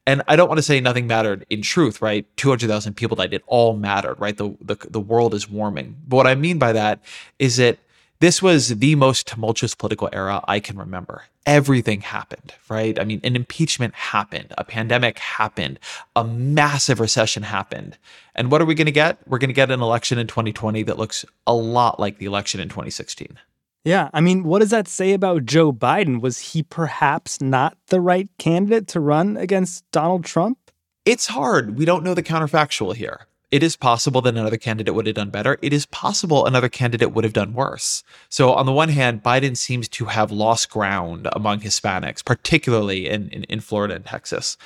And 0.07 0.23
I 0.27 0.35
don't 0.35 0.47
want 0.47 0.57
to 0.57 0.63
say 0.63 0.79
nothing 0.79 1.07
mattered 1.07 1.45
in 1.49 1.61
truth, 1.61 2.01
right? 2.01 2.25
200,000 2.37 2.95
people 2.95 3.15
died. 3.15 3.33
It 3.33 3.43
all 3.45 3.75
mattered, 3.75 4.19
right? 4.19 4.35
The, 4.35 4.55
the, 4.61 4.75
the 4.89 4.99
world 4.99 5.33
is 5.33 5.49
warming. 5.49 5.95
But 6.07 6.17
what 6.17 6.27
I 6.27 6.35
mean 6.35 6.57
by 6.57 6.73
that 6.73 7.03
is 7.39 7.57
that 7.57 7.77
this 8.21 8.39
was 8.39 8.69
the 8.69 8.93
most 8.93 9.25
tumultuous 9.25 9.73
political 9.73 10.07
era 10.13 10.43
I 10.47 10.60
can 10.60 10.77
remember. 10.77 11.23
Everything 11.47 12.01
happened, 12.01 12.53
right? 12.69 12.99
I 12.99 13.03
mean, 13.03 13.19
an 13.23 13.36
impeachment 13.36 13.95
happened, 13.95 14.53
a 14.60 14.63
pandemic 14.63 15.17
happened, 15.17 15.79
a 16.15 16.23
massive 16.23 16.99
recession 16.99 17.41
happened. 17.41 17.97
And 18.36 18.51
what 18.51 18.62
are 18.62 18.65
we 18.65 18.75
going 18.75 18.86
to 18.86 18.91
get? 18.91 19.17
We're 19.27 19.39
going 19.39 19.49
to 19.49 19.55
get 19.55 19.71
an 19.71 19.81
election 19.81 20.19
in 20.19 20.27
2020 20.27 20.84
that 20.84 20.99
looks 20.99 21.25
a 21.47 21.55
lot 21.55 21.99
like 21.99 22.19
the 22.19 22.27
election 22.27 22.62
in 22.62 22.69
2016. 22.69 23.39
Yeah. 23.84 24.12
I 24.13 24.21
mean, 24.21 24.43
what 24.43 24.60
does 24.60 24.69
that 24.69 24.88
say 24.88 25.13
about 25.13 25.45
Joe 25.45 25.73
Biden? 25.73 26.21
Was 26.21 26.38
he 26.53 26.62
perhaps 26.62 27.41
not 27.41 27.75
the 27.88 27.99
right 27.99 28.29
candidate 28.38 28.88
to 28.89 28.99
run 28.99 29.36
against 29.36 29.84
Donald 29.89 30.25
Trump? 30.25 30.60
It's 31.05 31.25
hard. 31.25 31.75
We 31.75 31.86
don't 31.86 32.03
know 32.03 32.13
the 32.13 32.21
counterfactual 32.21 32.95
here. 32.95 33.25
It 33.51 33.63
is 33.63 33.75
possible 33.75 34.21
that 34.21 34.33
another 34.33 34.57
candidate 34.57 34.95
would 34.95 35.07
have 35.07 35.15
done 35.15 35.29
better. 35.29 35.57
It 35.61 35.73
is 35.73 35.85
possible 35.85 36.45
another 36.45 36.69
candidate 36.69 37.11
would 37.11 37.25
have 37.25 37.33
done 37.33 37.53
worse. 37.53 38.01
So, 38.29 38.53
on 38.53 38.65
the 38.65 38.71
one 38.71 38.89
hand, 38.89 39.21
Biden 39.23 39.57
seems 39.57 39.89
to 39.89 40.05
have 40.05 40.31
lost 40.31 40.69
ground 40.69 41.27
among 41.33 41.59
Hispanics, 41.59 42.23
particularly 42.23 43.09
in, 43.09 43.27
in, 43.29 43.43
in 43.43 43.59
Florida 43.59 43.95
and 43.95 44.05
Texas. 44.05 44.57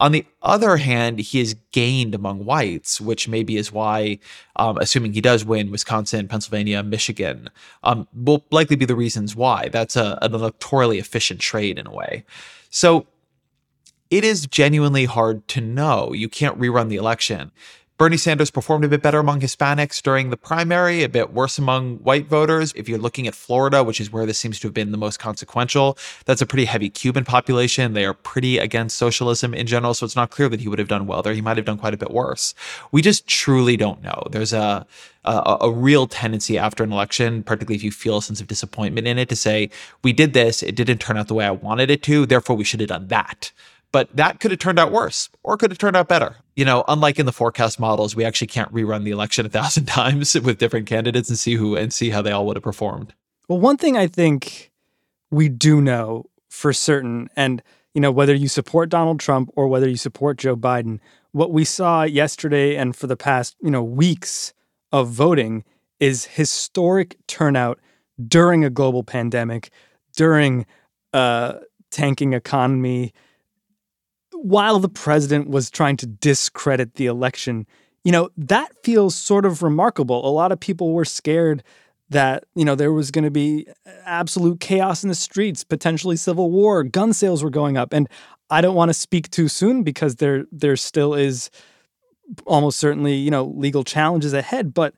On 0.00 0.10
the 0.10 0.26
other 0.42 0.78
hand, 0.78 1.20
he 1.20 1.38
has 1.38 1.54
gained 1.70 2.16
among 2.16 2.44
whites, 2.44 3.00
which 3.00 3.28
maybe 3.28 3.56
is 3.56 3.70
why, 3.70 4.18
um, 4.56 4.76
assuming 4.78 5.12
he 5.12 5.20
does 5.20 5.44
win 5.44 5.70
Wisconsin, 5.70 6.26
Pennsylvania, 6.26 6.82
Michigan, 6.82 7.48
um, 7.84 8.08
will 8.12 8.44
likely 8.50 8.74
be 8.74 8.84
the 8.84 8.96
reasons 8.96 9.36
why. 9.36 9.68
That's 9.68 9.94
a, 9.94 10.18
an 10.20 10.32
electorally 10.32 10.98
efficient 10.98 11.38
trade 11.38 11.78
in 11.78 11.86
a 11.86 11.92
way. 11.92 12.24
So 12.70 13.06
it 14.10 14.24
is 14.24 14.48
genuinely 14.48 15.04
hard 15.04 15.46
to 15.48 15.60
know. 15.60 16.12
You 16.12 16.28
can't 16.28 16.58
rerun 16.58 16.88
the 16.88 16.96
election 16.96 17.52
Bernie 17.98 18.16
Sanders 18.16 18.50
performed 18.50 18.84
a 18.84 18.88
bit 18.88 19.02
better 19.02 19.18
among 19.18 19.40
Hispanics 19.40 20.02
during 20.02 20.30
the 20.30 20.36
primary, 20.36 21.02
a 21.02 21.08
bit 21.08 21.32
worse 21.32 21.58
among 21.58 21.98
white 21.98 22.26
voters. 22.26 22.72
If 22.74 22.88
you're 22.88 22.98
looking 22.98 23.26
at 23.28 23.34
Florida, 23.34 23.84
which 23.84 24.00
is 24.00 24.10
where 24.10 24.26
this 24.26 24.38
seems 24.38 24.58
to 24.60 24.66
have 24.66 24.74
been 24.74 24.90
the 24.90 24.98
most 24.98 25.18
consequential, 25.18 25.96
that's 26.24 26.40
a 26.40 26.46
pretty 26.46 26.64
heavy 26.64 26.90
Cuban 26.90 27.24
population. 27.24 27.92
They 27.92 28.04
are 28.04 28.14
pretty 28.14 28.58
against 28.58 28.96
socialism 28.96 29.54
in 29.54 29.66
general, 29.66 29.94
so 29.94 30.04
it's 30.04 30.16
not 30.16 30.30
clear 30.30 30.48
that 30.48 30.60
he 30.60 30.68
would 30.68 30.78
have 30.78 30.88
done 30.88 31.06
well 31.06 31.22
there. 31.22 31.34
He 31.34 31.40
might 31.40 31.58
have 31.58 31.66
done 31.66 31.78
quite 31.78 31.94
a 31.94 31.98
bit 31.98 32.10
worse. 32.10 32.54
We 32.90 33.02
just 33.02 33.26
truly 33.26 33.76
don't 33.76 34.02
know. 34.02 34.26
There's 34.30 34.52
a 34.52 34.86
a, 35.24 35.58
a, 35.60 35.70
real 35.70 36.06
tendency 36.06 36.58
after 36.58 36.82
an 36.82 36.92
election, 36.92 37.42
particularly 37.44 37.76
if 37.76 37.84
you 37.84 37.92
feel 37.92 38.18
a 38.18 38.22
sense 38.22 38.40
of 38.40 38.48
disappointment 38.48 39.06
in 39.06 39.18
it, 39.18 39.28
to 39.28 39.36
say, 39.36 39.70
we 40.02 40.12
did 40.12 40.32
this, 40.32 40.62
it 40.62 40.74
didn't 40.74 40.98
turn 40.98 41.16
out 41.16 41.28
the 41.28 41.34
way 41.34 41.44
I 41.44 41.52
wanted 41.52 41.90
it 41.90 42.02
to, 42.04 42.26
therefore 42.26 42.56
we 42.56 42.64
should 42.64 42.80
have 42.80 42.88
done 42.88 43.06
that. 43.08 43.52
But 43.92 44.08
that 44.16 44.40
could 44.40 44.50
have 44.50 44.60
turned 44.60 44.78
out 44.78 44.90
worse 44.90 45.28
or 45.42 45.56
could 45.58 45.70
have 45.70 45.78
turned 45.78 45.96
out 45.96 46.08
better. 46.08 46.36
You 46.56 46.64
know, 46.64 46.82
unlike 46.88 47.18
in 47.18 47.26
the 47.26 47.32
forecast 47.32 47.78
models, 47.78 48.16
we 48.16 48.24
actually 48.24 48.46
can't 48.46 48.72
rerun 48.72 49.04
the 49.04 49.10
election 49.10 49.44
a 49.44 49.50
thousand 49.50 49.84
times 49.86 50.34
with 50.34 50.58
different 50.58 50.86
candidates 50.86 51.28
and 51.28 51.38
see 51.38 51.54
who 51.54 51.76
and 51.76 51.92
see 51.92 52.10
how 52.10 52.22
they 52.22 52.32
all 52.32 52.46
would 52.46 52.56
have 52.56 52.64
performed. 52.64 53.14
Well, 53.48 53.60
one 53.60 53.76
thing 53.76 53.96
I 53.96 54.06
think 54.06 54.72
we 55.30 55.48
do 55.48 55.80
know 55.80 56.24
for 56.48 56.72
certain, 56.72 57.28
and 57.36 57.62
you 57.94 58.00
know, 58.00 58.10
whether 58.10 58.34
you 58.34 58.48
support 58.48 58.88
Donald 58.88 59.20
Trump 59.20 59.50
or 59.54 59.68
whether 59.68 59.88
you 59.88 59.96
support 59.96 60.38
Joe 60.38 60.56
Biden, 60.56 60.98
what 61.32 61.52
we 61.52 61.64
saw 61.64 62.02
yesterday 62.04 62.76
and 62.76 62.96
for 62.96 63.06
the 63.06 63.16
past, 63.16 63.56
you 63.62 63.70
know, 63.70 63.82
weeks 63.82 64.54
of 64.92 65.08
voting 65.08 65.64
is 66.00 66.24
historic 66.24 67.16
turnout 67.26 67.78
during 68.26 68.64
a 68.64 68.70
global 68.70 69.02
pandemic, 69.02 69.70
during 70.16 70.66
a 71.12 71.60
tanking 71.90 72.32
economy, 72.32 73.12
while 74.42 74.78
the 74.78 74.88
president 74.88 75.48
was 75.48 75.70
trying 75.70 75.96
to 75.98 76.06
discredit 76.06 76.94
the 76.94 77.06
election. 77.06 77.66
You 78.04 78.12
know, 78.12 78.30
that 78.36 78.72
feels 78.82 79.14
sort 79.14 79.46
of 79.46 79.62
remarkable. 79.62 80.26
A 80.26 80.30
lot 80.30 80.50
of 80.50 80.58
people 80.58 80.92
were 80.92 81.04
scared 81.04 81.62
that, 82.10 82.44
you 82.54 82.64
know, 82.64 82.74
there 82.74 82.92
was 82.92 83.10
going 83.10 83.24
to 83.24 83.30
be 83.30 83.66
uh, 83.86 83.90
absolute 84.04 84.60
chaos 84.60 85.02
in 85.02 85.08
the 85.08 85.14
streets, 85.14 85.64
potentially 85.64 86.16
civil 86.16 86.50
war, 86.50 86.82
gun 86.82 87.12
sales 87.12 87.42
were 87.42 87.50
going 87.50 87.76
up. 87.76 87.92
And 87.92 88.08
I 88.50 88.60
don't 88.60 88.74
want 88.74 88.88
to 88.90 88.94
speak 88.94 89.30
too 89.30 89.48
soon 89.48 89.82
because 89.82 90.16
there 90.16 90.44
there 90.50 90.76
still 90.76 91.14
is 91.14 91.50
almost 92.44 92.78
certainly, 92.78 93.14
you 93.14 93.30
know, 93.30 93.44
legal 93.44 93.84
challenges 93.84 94.32
ahead, 94.32 94.74
but 94.74 94.94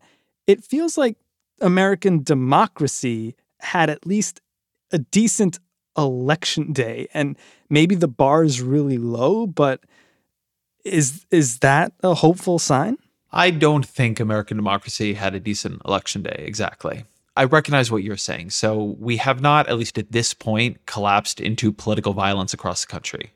it 0.47 0.65
feels 0.65 0.97
like 0.97 1.17
American 1.61 2.23
democracy 2.23 3.35
had 3.61 3.91
at 3.91 4.07
least 4.07 4.41
a 4.93 4.99
decent 4.99 5.59
election 5.97 6.73
day 6.73 7.09
and 7.15 7.37
maybe 7.71 7.95
the 7.95 8.09
bar 8.09 8.45
is 8.45 8.61
really 8.61 8.99
low, 8.99 9.47
but 9.47 9.81
is 10.85 11.25
is 11.31 11.59
that 11.61 11.93
a 12.03 12.15
hopeful 12.15 12.59
sign? 12.59 12.99
I 13.33 13.51
don't 13.51 13.85
think 13.85 14.21
American 14.21 14.57
democracy 14.57 15.15
had 15.15 15.35
a 15.35 15.41
decent 15.41 15.83
election 15.85 16.23
day 16.23 16.45
exactly. 16.47 17.05
I 17.37 17.45
recognize 17.45 17.91
what 17.91 18.05
you're 18.05 18.17
saying. 18.17 18.51
So 18.51 18.97
we 19.01 19.17
have 19.17 19.41
not, 19.41 19.69
at 19.69 19.77
least 19.77 19.99
at 19.99 20.13
this 20.13 20.35
point, 20.35 20.87
collapsed 20.87 21.41
into 21.41 21.73
political 21.73 22.13
violence 22.13 22.55
across 22.55 22.85
the 22.85 22.93
country. 22.93 23.33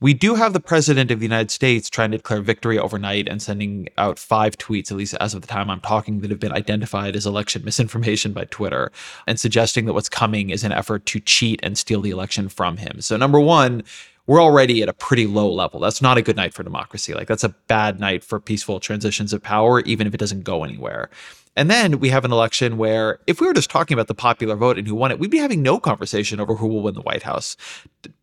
We 0.00 0.14
do 0.14 0.36
have 0.36 0.52
the 0.52 0.60
president 0.60 1.10
of 1.10 1.18
the 1.18 1.26
United 1.26 1.50
States 1.50 1.90
trying 1.90 2.12
to 2.12 2.18
declare 2.18 2.40
victory 2.40 2.78
overnight 2.78 3.28
and 3.28 3.42
sending 3.42 3.88
out 3.98 4.16
five 4.16 4.56
tweets, 4.56 4.92
at 4.92 4.96
least 4.96 5.14
as 5.18 5.34
of 5.34 5.40
the 5.40 5.48
time 5.48 5.68
I'm 5.68 5.80
talking, 5.80 6.20
that 6.20 6.30
have 6.30 6.38
been 6.38 6.52
identified 6.52 7.16
as 7.16 7.26
election 7.26 7.64
misinformation 7.64 8.32
by 8.32 8.44
Twitter 8.44 8.92
and 9.26 9.40
suggesting 9.40 9.86
that 9.86 9.94
what's 9.94 10.08
coming 10.08 10.50
is 10.50 10.62
an 10.62 10.70
effort 10.70 11.04
to 11.06 11.18
cheat 11.18 11.58
and 11.64 11.76
steal 11.76 12.00
the 12.00 12.10
election 12.10 12.48
from 12.48 12.76
him. 12.76 13.00
So, 13.00 13.16
number 13.16 13.40
one, 13.40 13.82
we're 14.28 14.42
already 14.42 14.82
at 14.82 14.88
a 14.88 14.92
pretty 14.92 15.26
low 15.26 15.52
level. 15.52 15.80
That's 15.80 16.00
not 16.00 16.16
a 16.16 16.22
good 16.22 16.36
night 16.36 16.54
for 16.54 16.62
democracy. 16.62 17.12
Like, 17.12 17.26
that's 17.26 17.42
a 17.42 17.48
bad 17.48 17.98
night 17.98 18.22
for 18.22 18.38
peaceful 18.38 18.78
transitions 18.78 19.32
of 19.32 19.42
power, 19.42 19.80
even 19.80 20.06
if 20.06 20.14
it 20.14 20.18
doesn't 20.18 20.44
go 20.44 20.62
anywhere. 20.62 21.10
And 21.58 21.68
then 21.68 21.98
we 21.98 22.10
have 22.10 22.24
an 22.24 22.30
election 22.30 22.78
where, 22.78 23.18
if 23.26 23.40
we 23.40 23.46
were 23.48 23.52
just 23.52 23.68
talking 23.68 23.92
about 23.92 24.06
the 24.06 24.14
popular 24.14 24.54
vote 24.54 24.78
and 24.78 24.86
who 24.86 24.94
won 24.94 25.10
it, 25.10 25.18
we'd 25.18 25.32
be 25.32 25.38
having 25.38 25.60
no 25.60 25.80
conversation 25.80 26.38
over 26.38 26.54
who 26.54 26.68
will 26.68 26.82
win 26.82 26.94
the 26.94 27.00
White 27.00 27.24
House. 27.24 27.56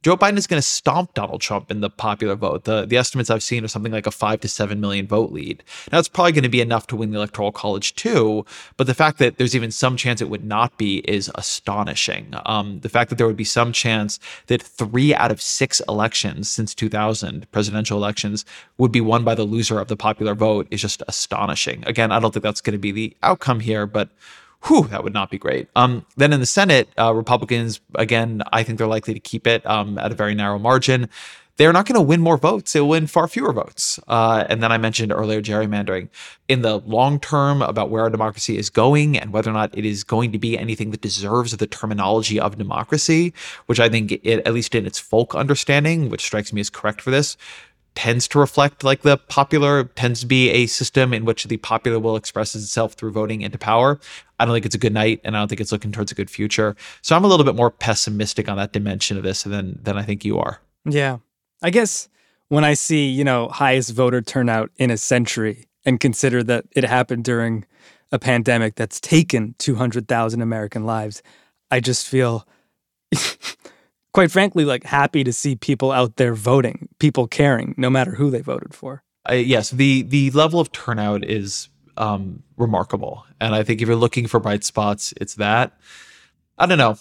Joe 0.03 0.15
Biden 0.15 0.37
is 0.37 0.47
going 0.47 0.61
to 0.61 0.67
stomp 0.67 1.13
Donald 1.15 1.41
Trump 1.41 1.69
in 1.69 1.81
the 1.81 1.89
popular 1.89 2.35
vote. 2.35 2.63
The, 2.63 2.85
the 2.85 2.95
estimates 2.95 3.29
I've 3.29 3.43
seen 3.43 3.65
are 3.65 3.67
something 3.67 3.91
like 3.91 4.07
a 4.07 4.11
five 4.11 4.39
to 4.41 4.47
seven 4.47 4.79
million 4.79 5.05
vote 5.05 5.31
lead. 5.31 5.63
Now, 5.91 5.99
it's 5.99 6.07
probably 6.07 6.31
going 6.31 6.43
to 6.43 6.49
be 6.49 6.61
enough 6.61 6.87
to 6.87 6.95
win 6.95 7.11
the 7.11 7.17
Electoral 7.17 7.51
College 7.51 7.93
too, 7.95 8.45
but 8.77 8.87
the 8.87 8.93
fact 8.93 9.17
that 9.17 9.37
there's 9.37 9.55
even 9.55 9.71
some 9.71 9.97
chance 9.97 10.21
it 10.21 10.29
would 10.29 10.45
not 10.45 10.77
be 10.77 10.99
is 10.99 11.29
astonishing. 11.35 12.35
Um, 12.45 12.79
the 12.81 12.89
fact 12.89 13.09
that 13.09 13.17
there 13.17 13.27
would 13.27 13.35
be 13.35 13.43
some 13.43 13.73
chance 13.73 14.19
that 14.47 14.61
three 14.61 15.13
out 15.13 15.31
of 15.31 15.41
six 15.41 15.81
elections 15.89 16.47
since 16.47 16.73
2000, 16.73 17.51
presidential 17.51 17.97
elections, 17.97 18.45
would 18.77 18.91
be 18.91 19.01
won 19.01 19.23
by 19.23 19.35
the 19.35 19.43
loser 19.43 19.79
of 19.79 19.87
the 19.87 19.97
popular 19.97 20.35
vote 20.35 20.67
is 20.71 20.81
just 20.81 21.03
astonishing. 21.07 21.83
Again, 21.85 22.11
I 22.11 22.19
don't 22.19 22.31
think 22.31 22.43
that's 22.43 22.61
going 22.61 22.73
to 22.73 22.79
be 22.79 22.91
the 22.91 23.17
outcome 23.25 23.59
here, 23.59 23.85
but 23.85 24.09
whew, 24.65 24.87
that 24.87 25.03
would 25.03 25.13
not 25.13 25.29
be 25.29 25.37
great. 25.37 25.67
Um, 25.75 26.05
then 26.17 26.33
in 26.33 26.39
the 26.39 26.45
Senate, 26.45 26.89
uh, 26.97 27.13
Republicans, 27.13 27.79
again, 27.95 28.41
I 28.51 28.63
think 28.63 28.77
they're 28.77 28.87
likely 28.87 29.13
to 29.13 29.19
keep 29.19 29.47
it 29.47 29.65
um, 29.65 29.97
at 29.97 30.11
a 30.11 30.15
very 30.15 30.35
narrow 30.35 30.59
margin. 30.59 31.09
They're 31.57 31.71
not 31.71 31.85
going 31.85 31.95
to 31.95 32.01
win 32.01 32.19
more 32.19 32.37
votes. 32.37 32.73
They'll 32.73 32.87
win 32.87 33.07
far 33.07 33.29
fewer 33.29 33.53
votes. 33.53 33.97
Uh, 34.09 34.43
and 34.49 34.61
then 34.61 34.73
I 34.73 34.77
mentioned 34.77 35.13
earlier 35.13 35.41
gerrymandering. 35.41 36.09
In 36.49 36.63
the 36.63 36.79
long 36.79 37.17
term, 37.17 37.61
about 37.61 37.89
where 37.89 38.03
our 38.03 38.09
democracy 38.09 38.57
is 38.57 38.69
going 38.69 39.17
and 39.17 39.31
whether 39.31 39.49
or 39.49 39.53
not 39.53 39.77
it 39.77 39.85
is 39.85 40.03
going 40.03 40.33
to 40.33 40.37
be 40.37 40.57
anything 40.57 40.91
that 40.91 40.99
deserves 40.99 41.55
the 41.55 41.67
terminology 41.67 42.41
of 42.41 42.57
democracy, 42.57 43.33
which 43.67 43.79
I 43.79 43.87
think, 43.87 44.11
it, 44.11 44.45
at 44.45 44.53
least 44.53 44.75
in 44.75 44.85
its 44.85 44.99
folk 44.99 45.33
understanding, 45.33 46.09
which 46.09 46.23
strikes 46.23 46.51
me 46.51 46.59
as 46.59 46.69
correct 46.69 46.99
for 47.01 47.11
this, 47.11 47.37
tends 47.95 48.27
to 48.27 48.39
reflect 48.39 48.83
like 48.83 49.01
the 49.01 49.17
popular 49.17 49.85
tends 49.85 50.19
to 50.19 50.25
be 50.25 50.49
a 50.49 50.67
system 50.67 51.13
in 51.13 51.25
which 51.25 51.45
the 51.45 51.57
popular 51.57 51.99
will 51.99 52.15
express 52.15 52.53
itself 52.53 52.93
through 52.93 53.11
voting 53.11 53.41
into 53.41 53.57
power. 53.57 53.99
I 54.39 54.45
don't 54.45 54.53
think 54.53 54.65
it's 54.65 54.75
a 54.75 54.79
good 54.79 54.93
night 54.93 55.21
and 55.23 55.35
I 55.35 55.39
don't 55.39 55.47
think 55.47 55.61
it's 55.61 55.71
looking 55.71 55.91
towards 55.91 56.11
a 56.11 56.15
good 56.15 56.29
future. 56.29 56.75
So 57.01 57.15
I'm 57.15 57.23
a 57.23 57.27
little 57.27 57.45
bit 57.45 57.55
more 57.55 57.71
pessimistic 57.71 58.49
on 58.49 58.57
that 58.57 58.73
dimension 58.73 59.17
of 59.17 59.23
this 59.23 59.43
than 59.43 59.79
than 59.81 59.97
I 59.97 60.03
think 60.03 60.25
you 60.25 60.37
are. 60.37 60.59
Yeah. 60.85 61.17
I 61.63 61.69
guess 61.69 62.09
when 62.49 62.63
I 62.63 62.73
see, 62.73 63.09
you 63.09 63.23
know, 63.23 63.47
highest 63.47 63.91
voter 63.93 64.21
turnout 64.21 64.71
in 64.77 64.91
a 64.91 64.97
century 64.97 65.65
and 65.85 65.99
consider 65.99 66.43
that 66.43 66.65
it 66.75 66.83
happened 66.83 67.23
during 67.23 67.65
a 68.11 68.19
pandemic 68.19 68.75
that's 68.75 68.99
taken 68.99 69.55
200,000 69.57 70.41
American 70.41 70.85
lives, 70.85 71.23
I 71.71 71.79
just 71.79 72.07
feel 72.07 72.47
quite 74.15 74.31
frankly, 74.31 74.63
like 74.63 74.85
happy 74.85 75.25
to 75.25 75.33
see 75.33 75.57
people 75.57 75.91
out 75.91 76.15
there 76.15 76.33
voting, 76.33 76.87
people 76.99 77.27
caring, 77.27 77.75
no 77.77 77.89
matter 77.89 78.11
who 78.11 78.31
they 78.31 78.39
voted 78.39 78.73
for. 78.73 79.03
Uh, 79.29 79.33
yes, 79.33 79.71
the 79.71 80.03
the 80.03 80.31
level 80.31 80.61
of 80.61 80.71
turnout 80.71 81.25
is 81.25 81.67
um, 81.97 82.41
remarkable, 82.55 83.25
and 83.41 83.53
I 83.53 83.61
think 83.63 83.81
if 83.81 83.89
you're 83.89 83.97
looking 83.97 84.25
for 84.25 84.39
bright 84.39 84.63
spots, 84.63 85.13
it's 85.19 85.35
that. 85.35 85.77
I 86.57 86.65
don't 86.65 86.77
know. 86.77 86.97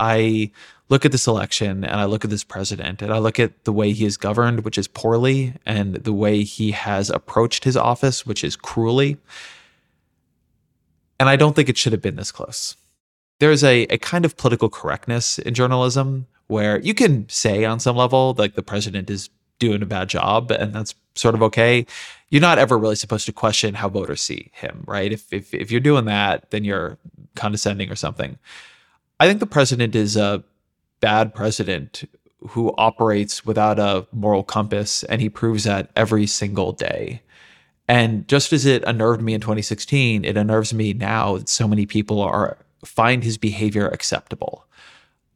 I 0.00 0.50
look 0.88 1.04
at 1.04 1.12
this 1.12 1.28
election 1.28 1.84
and 1.84 2.00
I 2.00 2.06
look 2.06 2.24
at 2.24 2.30
this 2.30 2.42
president 2.44 3.02
and 3.02 3.12
I 3.12 3.18
look 3.18 3.38
at 3.38 3.64
the 3.64 3.72
way 3.72 3.92
he 3.92 4.04
is 4.04 4.16
governed, 4.16 4.64
which 4.64 4.78
is 4.78 4.88
poorly, 4.88 5.54
and 5.64 5.94
the 5.94 6.12
way 6.12 6.42
he 6.42 6.72
has 6.72 7.08
approached 7.08 7.62
his 7.62 7.76
office, 7.76 8.26
which 8.26 8.42
is 8.42 8.56
cruelly. 8.56 9.16
And 11.20 11.28
I 11.28 11.36
don't 11.36 11.54
think 11.54 11.68
it 11.68 11.78
should 11.78 11.92
have 11.92 12.02
been 12.02 12.16
this 12.16 12.32
close. 12.32 12.76
There's 13.38 13.62
a, 13.62 13.82
a 13.82 13.98
kind 13.98 14.24
of 14.24 14.36
political 14.36 14.68
correctness 14.68 15.38
in 15.38 15.54
journalism 15.54 16.26
where 16.48 16.80
you 16.80 16.94
can 16.94 17.28
say 17.28 17.64
on 17.64 17.78
some 17.78 17.96
level 17.96 18.34
like 18.36 18.54
the 18.54 18.62
president 18.62 19.08
is 19.08 19.30
doing 19.58 19.82
a 19.82 19.86
bad 19.86 20.08
job 20.08 20.50
and 20.50 20.74
that's 20.74 20.94
sort 21.14 21.34
of 21.34 21.42
okay. 21.42 21.86
You're 22.30 22.42
not 22.42 22.58
ever 22.58 22.76
really 22.76 22.96
supposed 22.96 23.26
to 23.26 23.32
question 23.32 23.74
how 23.74 23.88
voters 23.88 24.22
see 24.22 24.50
him 24.52 24.82
right? 24.86 25.12
If 25.12 25.32
if, 25.32 25.54
if 25.54 25.70
you're 25.70 25.80
doing 25.80 26.06
that 26.06 26.50
then 26.50 26.64
you're 26.64 26.98
condescending 27.36 27.90
or 27.90 27.96
something. 27.96 28.38
I 29.20 29.26
think 29.26 29.40
the 29.40 29.46
president 29.46 29.94
is 29.94 30.16
a 30.16 30.42
bad 31.00 31.34
president 31.34 32.04
who 32.48 32.74
operates 32.78 33.44
without 33.44 33.78
a 33.78 34.06
moral 34.12 34.42
compass 34.42 35.02
and 35.04 35.20
he 35.20 35.28
proves 35.28 35.64
that 35.64 35.90
every 35.96 36.26
single 36.26 36.72
day. 36.72 37.22
And 37.88 38.28
just 38.28 38.52
as 38.52 38.64
it 38.64 38.84
unnerved 38.86 39.20
me 39.20 39.34
in 39.34 39.40
2016 39.40 40.24
it 40.24 40.36
unnerves 40.36 40.72
me 40.72 40.94
now 40.94 41.36
that 41.36 41.48
so 41.48 41.68
many 41.68 41.84
people 41.84 42.22
are 42.22 42.58
find 42.84 43.24
his 43.24 43.36
behavior 43.36 43.88
acceptable 43.88 44.67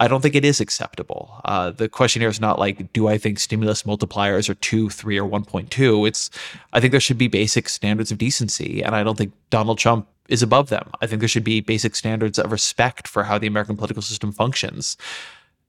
I 0.02 0.08
don't 0.08 0.20
think 0.20 0.34
it 0.34 0.44
is 0.44 0.60
acceptable. 0.60 1.40
Uh, 1.44 1.70
the 1.70 1.88
question 1.88 2.22
here 2.22 2.28
is 2.28 2.40
not 2.40 2.58
like, 2.58 2.92
do 2.92 3.06
I 3.06 3.18
think 3.18 3.38
stimulus 3.38 3.84
multipliers 3.84 4.48
are 4.48 4.54
two, 4.54 4.90
three, 4.90 5.16
or 5.16 5.30
1.2? 5.30 6.08
It's, 6.08 6.28
I 6.72 6.80
think 6.80 6.90
there 6.90 6.98
should 6.98 7.18
be 7.18 7.28
basic 7.28 7.68
standards 7.68 8.10
of 8.10 8.18
decency. 8.18 8.82
And 8.82 8.96
I 8.96 9.04
don't 9.04 9.16
think 9.16 9.32
Donald 9.50 9.78
Trump 9.78 10.08
is 10.28 10.42
above 10.42 10.70
them. 10.70 10.90
I 11.00 11.06
think 11.06 11.20
there 11.20 11.28
should 11.28 11.44
be 11.44 11.60
basic 11.60 11.94
standards 11.94 12.40
of 12.40 12.50
respect 12.50 13.06
for 13.06 13.22
how 13.22 13.38
the 13.38 13.46
American 13.46 13.76
political 13.76 14.02
system 14.02 14.32
functions. 14.32 14.96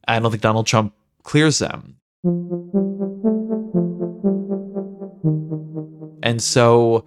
I 0.07 0.17
don't 0.17 0.31
think 0.31 0.41
Donald 0.41 0.65
Trump 0.65 0.95
clears 1.21 1.59
them. 1.59 1.97
And 6.23 6.41
so, 6.41 7.05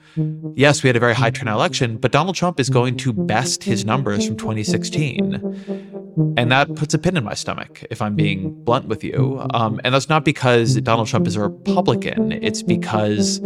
yes, 0.55 0.83
we 0.83 0.89
had 0.89 0.97
a 0.97 1.01
very 1.01 1.15
high 1.15 1.31
turnout 1.31 1.57
election, 1.57 1.97
but 1.97 2.13
Donald 2.13 2.37
Trump 2.37 2.61
is 2.61 2.69
going 2.69 2.99
to 2.99 3.13
best 3.13 3.65
his 3.65 3.85
numbers 3.85 4.27
from 4.27 4.37
2016 4.37 6.35
And 6.37 6.53
that 6.53 6.75
puts 6.77 6.93
a 6.95 6.99
pin 6.99 7.17
in 7.17 7.25
my 7.25 7.35
stomach, 7.35 7.83
if 7.91 8.01
I'm 8.03 8.15
being 8.15 8.53
blunt 8.65 8.89
with 8.89 9.03
you. 9.03 9.45
Um, 9.55 9.81
and 9.85 9.95
that's 9.95 10.11
not 10.11 10.25
because 10.25 10.75
Donald 10.83 11.09
Trump 11.09 11.27
is 11.27 11.35
a 11.35 11.41
Republican, 11.41 12.31
it's 12.33 12.63
because 12.63 13.41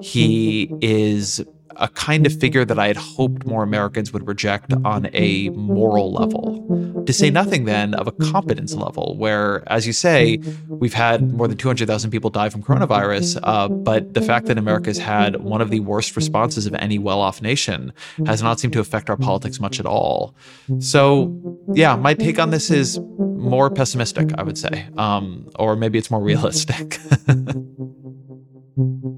he 0.00 0.72
is 0.80 1.44
a 1.78 1.88
kind 1.88 2.26
of 2.26 2.38
figure 2.38 2.64
that 2.64 2.78
I 2.78 2.88
had 2.88 2.96
hoped 2.96 3.46
more 3.46 3.62
Americans 3.62 4.12
would 4.12 4.26
reject 4.26 4.72
on 4.84 5.08
a 5.12 5.48
moral 5.50 6.12
level. 6.12 7.04
To 7.06 7.12
say 7.12 7.30
nothing 7.30 7.64
then 7.64 7.94
of 7.94 8.06
a 8.06 8.12
competence 8.12 8.74
level, 8.74 9.16
where, 9.16 9.62
as 9.72 9.86
you 9.86 9.92
say, 9.92 10.40
we've 10.68 10.94
had 10.94 11.32
more 11.32 11.48
than 11.48 11.56
200,000 11.56 12.10
people 12.10 12.30
die 12.30 12.48
from 12.48 12.62
coronavirus, 12.62 13.38
uh, 13.42 13.68
but 13.68 14.14
the 14.14 14.20
fact 14.20 14.46
that 14.46 14.58
America's 14.58 14.98
had 14.98 15.36
one 15.36 15.60
of 15.60 15.70
the 15.70 15.80
worst 15.80 16.16
responses 16.16 16.66
of 16.66 16.74
any 16.74 16.98
well 16.98 17.20
off 17.20 17.40
nation 17.40 17.92
has 18.26 18.42
not 18.42 18.60
seemed 18.60 18.72
to 18.72 18.80
affect 18.80 19.08
our 19.08 19.16
politics 19.16 19.60
much 19.60 19.80
at 19.80 19.86
all. 19.86 20.34
So, 20.80 21.34
yeah, 21.74 21.96
my 21.96 22.14
take 22.14 22.38
on 22.38 22.50
this 22.50 22.70
is 22.70 22.98
more 23.18 23.70
pessimistic, 23.70 24.30
I 24.36 24.42
would 24.42 24.58
say, 24.58 24.86
um, 24.96 25.48
or 25.58 25.76
maybe 25.76 25.98
it's 25.98 26.10
more 26.10 26.22
realistic. 26.32 26.98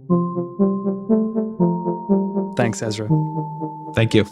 Thanks, 2.61 2.83
Ezra. 2.83 3.09
Thank 3.94 4.14
you. 4.14 4.25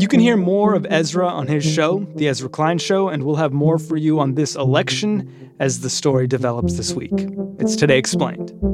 You 0.00 0.08
can 0.08 0.20
hear 0.20 0.36
more 0.36 0.74
of 0.74 0.86
Ezra 0.90 1.26
on 1.26 1.46
his 1.46 1.64
show, 1.64 2.00
The 2.16 2.28
Ezra 2.28 2.48
Klein 2.48 2.78
Show, 2.78 3.08
and 3.08 3.22
we'll 3.22 3.36
have 3.36 3.52
more 3.52 3.78
for 3.78 3.96
you 3.96 4.18
on 4.20 4.34
this 4.34 4.56
election 4.56 5.54
as 5.60 5.80
the 5.80 5.90
story 5.90 6.26
develops 6.26 6.76
this 6.76 6.92
week. 6.92 7.12
It's 7.58 7.76
Today 7.76 7.98
Explained. 7.98 8.73